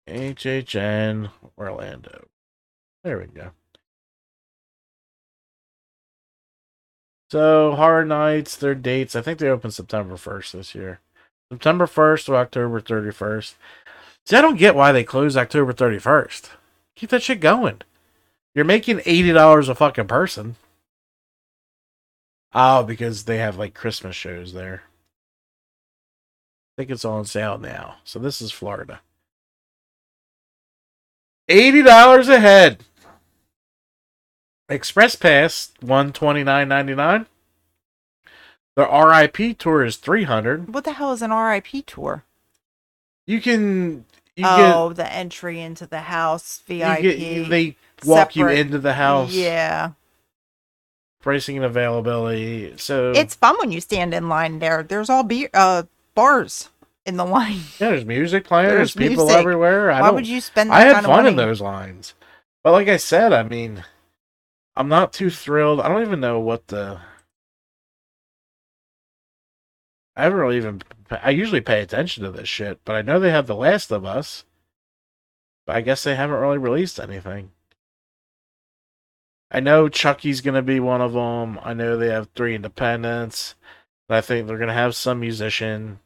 HHN 0.07 1.29
Orlando. 1.57 2.27
There 3.03 3.17
we 3.19 3.25
go. 3.27 3.51
So 7.31 7.75
Horror 7.75 8.05
Nights, 8.05 8.55
their 8.55 8.75
dates. 8.75 9.15
I 9.15 9.21
think 9.21 9.39
they 9.39 9.49
open 9.49 9.71
September 9.71 10.17
first 10.17 10.53
this 10.53 10.73
year. 10.73 10.99
September 11.51 11.87
first 11.87 12.25
to 12.25 12.35
October 12.35 12.79
thirty 12.81 13.11
first. 13.11 13.55
See, 14.25 14.35
I 14.35 14.41
don't 14.41 14.57
get 14.57 14.75
why 14.75 14.91
they 14.91 15.03
close 15.03 15.37
October 15.37 15.73
thirty 15.73 15.99
first. 15.99 16.51
Keep 16.95 17.11
that 17.11 17.23
shit 17.23 17.39
going. 17.39 17.81
You're 18.55 18.65
making 18.65 19.01
eighty 19.05 19.31
dollars 19.31 19.69
a 19.69 19.75
fucking 19.75 20.07
person. 20.07 20.55
Oh, 22.53 22.83
because 22.83 23.25
they 23.25 23.37
have 23.37 23.57
like 23.57 23.73
Christmas 23.75 24.15
shows 24.15 24.53
there. 24.53 24.83
I 26.73 26.81
think 26.81 26.91
it's 26.91 27.05
on 27.05 27.25
sale 27.25 27.57
now. 27.59 27.97
So 28.03 28.17
this 28.17 28.41
is 28.41 28.51
Florida. 28.51 29.01
Eighty 31.47 31.83
dollars 31.83 32.27
a 32.27 32.39
head. 32.39 32.83
Express 34.69 35.15
Pass 35.15 35.71
one 35.81 36.13
twenty 36.13 36.43
nine 36.43 36.67
ninety 36.67 36.95
nine. 36.95 37.25
The 38.75 38.85
RIP 38.85 39.57
tour 39.57 39.83
is 39.83 39.97
three 39.97 40.23
hundred. 40.23 40.73
what 40.73 40.83
the 40.85 40.93
hell 40.93 41.11
is 41.11 41.21
an 41.21 41.31
rip 41.31 41.65
tour 41.85 42.23
You 43.27 43.41
can 43.41 44.05
you 44.35 44.45
oh 44.47 44.93
the 44.93 45.11
entry 45.11 45.59
into 45.59 45.85
the 45.85 45.99
house 46.01 46.61
vip 46.65 47.01
get 47.01 47.17
you 47.17 47.41
get 47.43 47.49
they 47.49 47.75
walk 48.05 48.35
you 48.37 48.47
into 48.47 48.77
the 48.77 48.93
house. 48.93 49.33
yeah 49.33 49.91
pricing 51.21 51.57
and 51.57 51.65
availability. 51.65 52.73
So 52.77 53.11
It's 53.11 53.35
fun 53.35 53.57
when 53.59 53.71
you 53.71 53.81
stand 53.81 54.13
in 54.13 54.29
line 54.29 54.59
there. 54.59 54.83
There's 54.83 55.09
all 55.09 55.23
beer, 55.23 55.49
uh, 55.53 55.83
bars 56.15 56.69
in 57.05 57.17
the 57.17 57.25
line. 57.37 57.57
yeah, 57.79 57.89
there's 57.89 58.05
music 58.05 58.45
playing. 58.45 58.69
There's, 58.69 58.93
There's 58.93 59.09
people 59.09 59.25
music. 59.25 59.39
everywhere. 59.41 59.91
I 59.91 59.99
Why 60.01 60.11
would 60.11 60.27
you 60.27 60.39
spend 60.39 60.69
that 60.69 60.75
I 60.75 60.81
had 60.93 61.03
fun 61.03 61.27
in 61.27 61.35
those 61.35 61.59
lines, 61.59 62.13
but 62.63 62.71
like 62.71 62.87
I 62.87 62.95
said, 62.97 63.33
I 63.33 63.43
mean, 63.43 63.83
I'm 64.79 64.87
not 64.87 65.11
too 65.11 65.29
thrilled. 65.29 65.81
I 65.81 65.89
don't 65.89 66.03
even 66.03 66.21
know 66.21 66.39
what 66.39 66.67
the. 66.67 67.01
I 70.15 70.23
haven't 70.23 70.39
really 70.39 70.55
even. 70.55 70.81
I 71.11 71.31
usually 71.31 71.59
pay 71.59 71.81
attention 71.81 72.23
to 72.23 72.31
this 72.31 72.47
shit, 72.47 72.79
but 72.85 72.95
I 72.95 73.01
know 73.01 73.19
they 73.19 73.29
have 73.31 73.45
The 73.45 73.55
Last 73.57 73.91
of 73.91 74.05
Us. 74.05 74.45
But 75.67 75.75
I 75.75 75.81
guess 75.81 76.03
they 76.03 76.15
haven't 76.15 76.39
really 76.39 76.57
released 76.57 76.97
anything. 76.97 77.51
I 79.51 79.59
know 79.59 79.89
Chucky's 79.89 80.39
gonna 80.39 80.61
be 80.61 80.79
one 80.79 81.01
of 81.01 81.11
them. 81.11 81.59
I 81.61 81.73
know 81.73 81.97
they 81.97 82.09
have 82.09 82.29
Three 82.33 82.55
Independents. 82.55 83.55
And 84.07 84.15
I 84.15 84.21
think 84.21 84.47
they're 84.47 84.57
gonna 84.57 84.71
have 84.73 84.95
some 84.95 85.19
musician. 85.19 85.99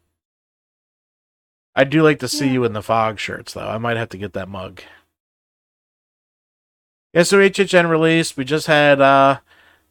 I 1.76 1.84
do 1.84 2.02
like 2.02 2.18
to 2.18 2.28
see 2.28 2.46
Yeah. 2.46 2.52
you 2.54 2.64
in 2.64 2.72
the 2.72 2.82
fog 2.82 3.20
shirts, 3.20 3.54
though. 3.54 3.68
I 3.68 3.78
might 3.78 3.96
have 3.96 4.08
to 4.10 4.18
get 4.18 4.32
that 4.32 4.48
mug. 4.48 4.82
Yeah, 7.14 7.22
so 7.22 7.38
HHN 7.38 7.88
released. 7.88 8.36
We 8.36 8.44
just 8.44 8.66
had 8.66 9.00
uh, 9.00 9.38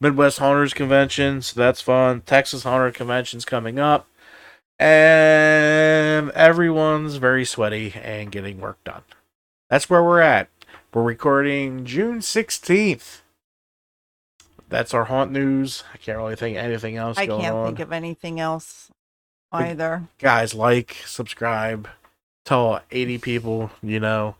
Midwest 0.01 0.39
Haunters 0.39 0.73
Convention, 0.73 1.41
so 1.41 1.57
that's 1.57 1.79
fun. 1.79 2.19
Texas 2.21 2.63
Haunter 2.63 2.91
Convention's 2.91 3.45
coming 3.45 3.79
up. 3.79 4.07
And 4.77 6.31
everyone's 6.31 7.15
very 7.15 7.45
sweaty 7.45 7.93
and 7.95 8.29
getting 8.29 8.59
work 8.59 8.83
done. 8.83 9.03
That's 9.69 9.89
where 9.89 10.03
we're 10.03 10.19
at. 10.19 10.49
We're 10.93 11.03
recording 11.03 11.85
June 11.85 12.19
16th. 12.19 13.21
That's 14.67 14.93
our 14.93 15.05
haunt 15.05 15.31
news. 15.31 15.85
I 15.93 15.97
can't 15.97 16.17
really 16.17 16.35
think 16.35 16.57
of 16.57 16.65
anything 16.65 16.97
else 16.97 17.17
I 17.17 17.27
can't 17.27 17.55
on. 17.55 17.67
think 17.67 17.79
of 17.79 17.93
anything 17.93 18.41
else 18.41 18.91
either. 19.53 20.09
Guys, 20.19 20.53
like, 20.53 20.97
subscribe, 21.05 21.87
tell 22.43 22.81
80 22.91 23.19
people, 23.19 23.71
you 23.81 24.01
know. 24.01 24.35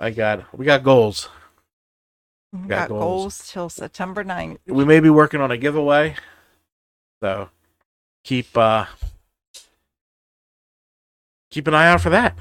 I 0.00 0.10
got 0.10 0.56
we 0.56 0.64
got 0.64 0.82
goals. 0.82 1.28
We 2.52 2.60
got 2.60 2.68
got 2.68 2.88
goals. 2.88 3.02
goals 3.02 3.50
till 3.52 3.68
September 3.68 4.24
9th. 4.24 4.58
we 4.66 4.84
may 4.84 5.00
be 5.00 5.10
working 5.10 5.40
on 5.40 5.50
a 5.50 5.56
giveaway. 5.58 6.16
So 7.22 7.50
keep 8.24 8.56
uh 8.56 8.86
keep 11.50 11.66
an 11.66 11.74
eye 11.74 11.88
out 11.88 12.00
for 12.00 12.10
that. 12.10 12.36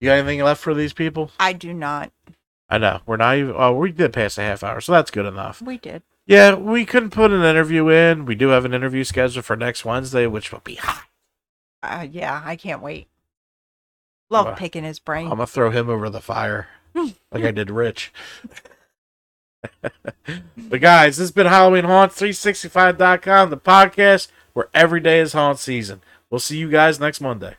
You 0.00 0.08
got 0.10 0.18
anything 0.18 0.42
left 0.42 0.62
for 0.62 0.74
these 0.74 0.92
people? 0.92 1.30
I 1.40 1.52
do 1.52 1.72
not. 1.72 2.12
I 2.68 2.78
know. 2.78 3.00
We're 3.06 3.16
not 3.16 3.36
even 3.36 3.54
oh 3.56 3.72
we 3.74 3.92
did 3.92 4.12
pass 4.12 4.38
a 4.38 4.42
half 4.42 4.62
hour, 4.62 4.80
so 4.80 4.92
that's 4.92 5.10
good 5.10 5.26
enough. 5.26 5.60
We 5.62 5.78
did. 5.78 6.02
Yeah, 6.26 6.54
we 6.54 6.86
couldn't 6.86 7.10
put 7.10 7.32
an 7.32 7.42
interview 7.42 7.88
in. 7.90 8.24
We 8.24 8.34
do 8.34 8.48
have 8.48 8.64
an 8.64 8.72
interview 8.72 9.04
scheduled 9.04 9.44
for 9.44 9.56
next 9.56 9.84
Wednesday, 9.84 10.26
which 10.26 10.52
will 10.52 10.62
be 10.64 10.76
hot. 10.76 11.04
Uh, 11.82 12.06
yeah, 12.10 12.40
I 12.44 12.56
can't 12.56 12.80
wait. 12.80 13.08
Love 14.30 14.46
Well, 14.46 14.54
picking 14.56 14.84
his 14.84 14.98
brain. 14.98 15.26
I'm 15.26 15.32
gonna 15.32 15.46
throw 15.46 15.70
him 15.70 15.90
over 15.90 16.08
the 16.08 16.22
fire. 16.22 16.68
Like 16.94 17.44
I 17.44 17.50
did 17.50 17.70
Rich. 17.70 18.12
but 19.82 20.80
guys, 20.80 21.16
this 21.16 21.24
has 21.24 21.32
been 21.32 21.46
Halloween 21.46 21.84
Haunt365.com, 21.84 23.50
the 23.50 23.56
podcast 23.56 24.28
where 24.52 24.68
every 24.72 25.00
day 25.00 25.20
is 25.20 25.32
haunt 25.32 25.58
season. 25.58 26.00
We'll 26.30 26.38
see 26.38 26.56
you 26.56 26.70
guys 26.70 27.00
next 27.00 27.20
Monday. 27.20 27.56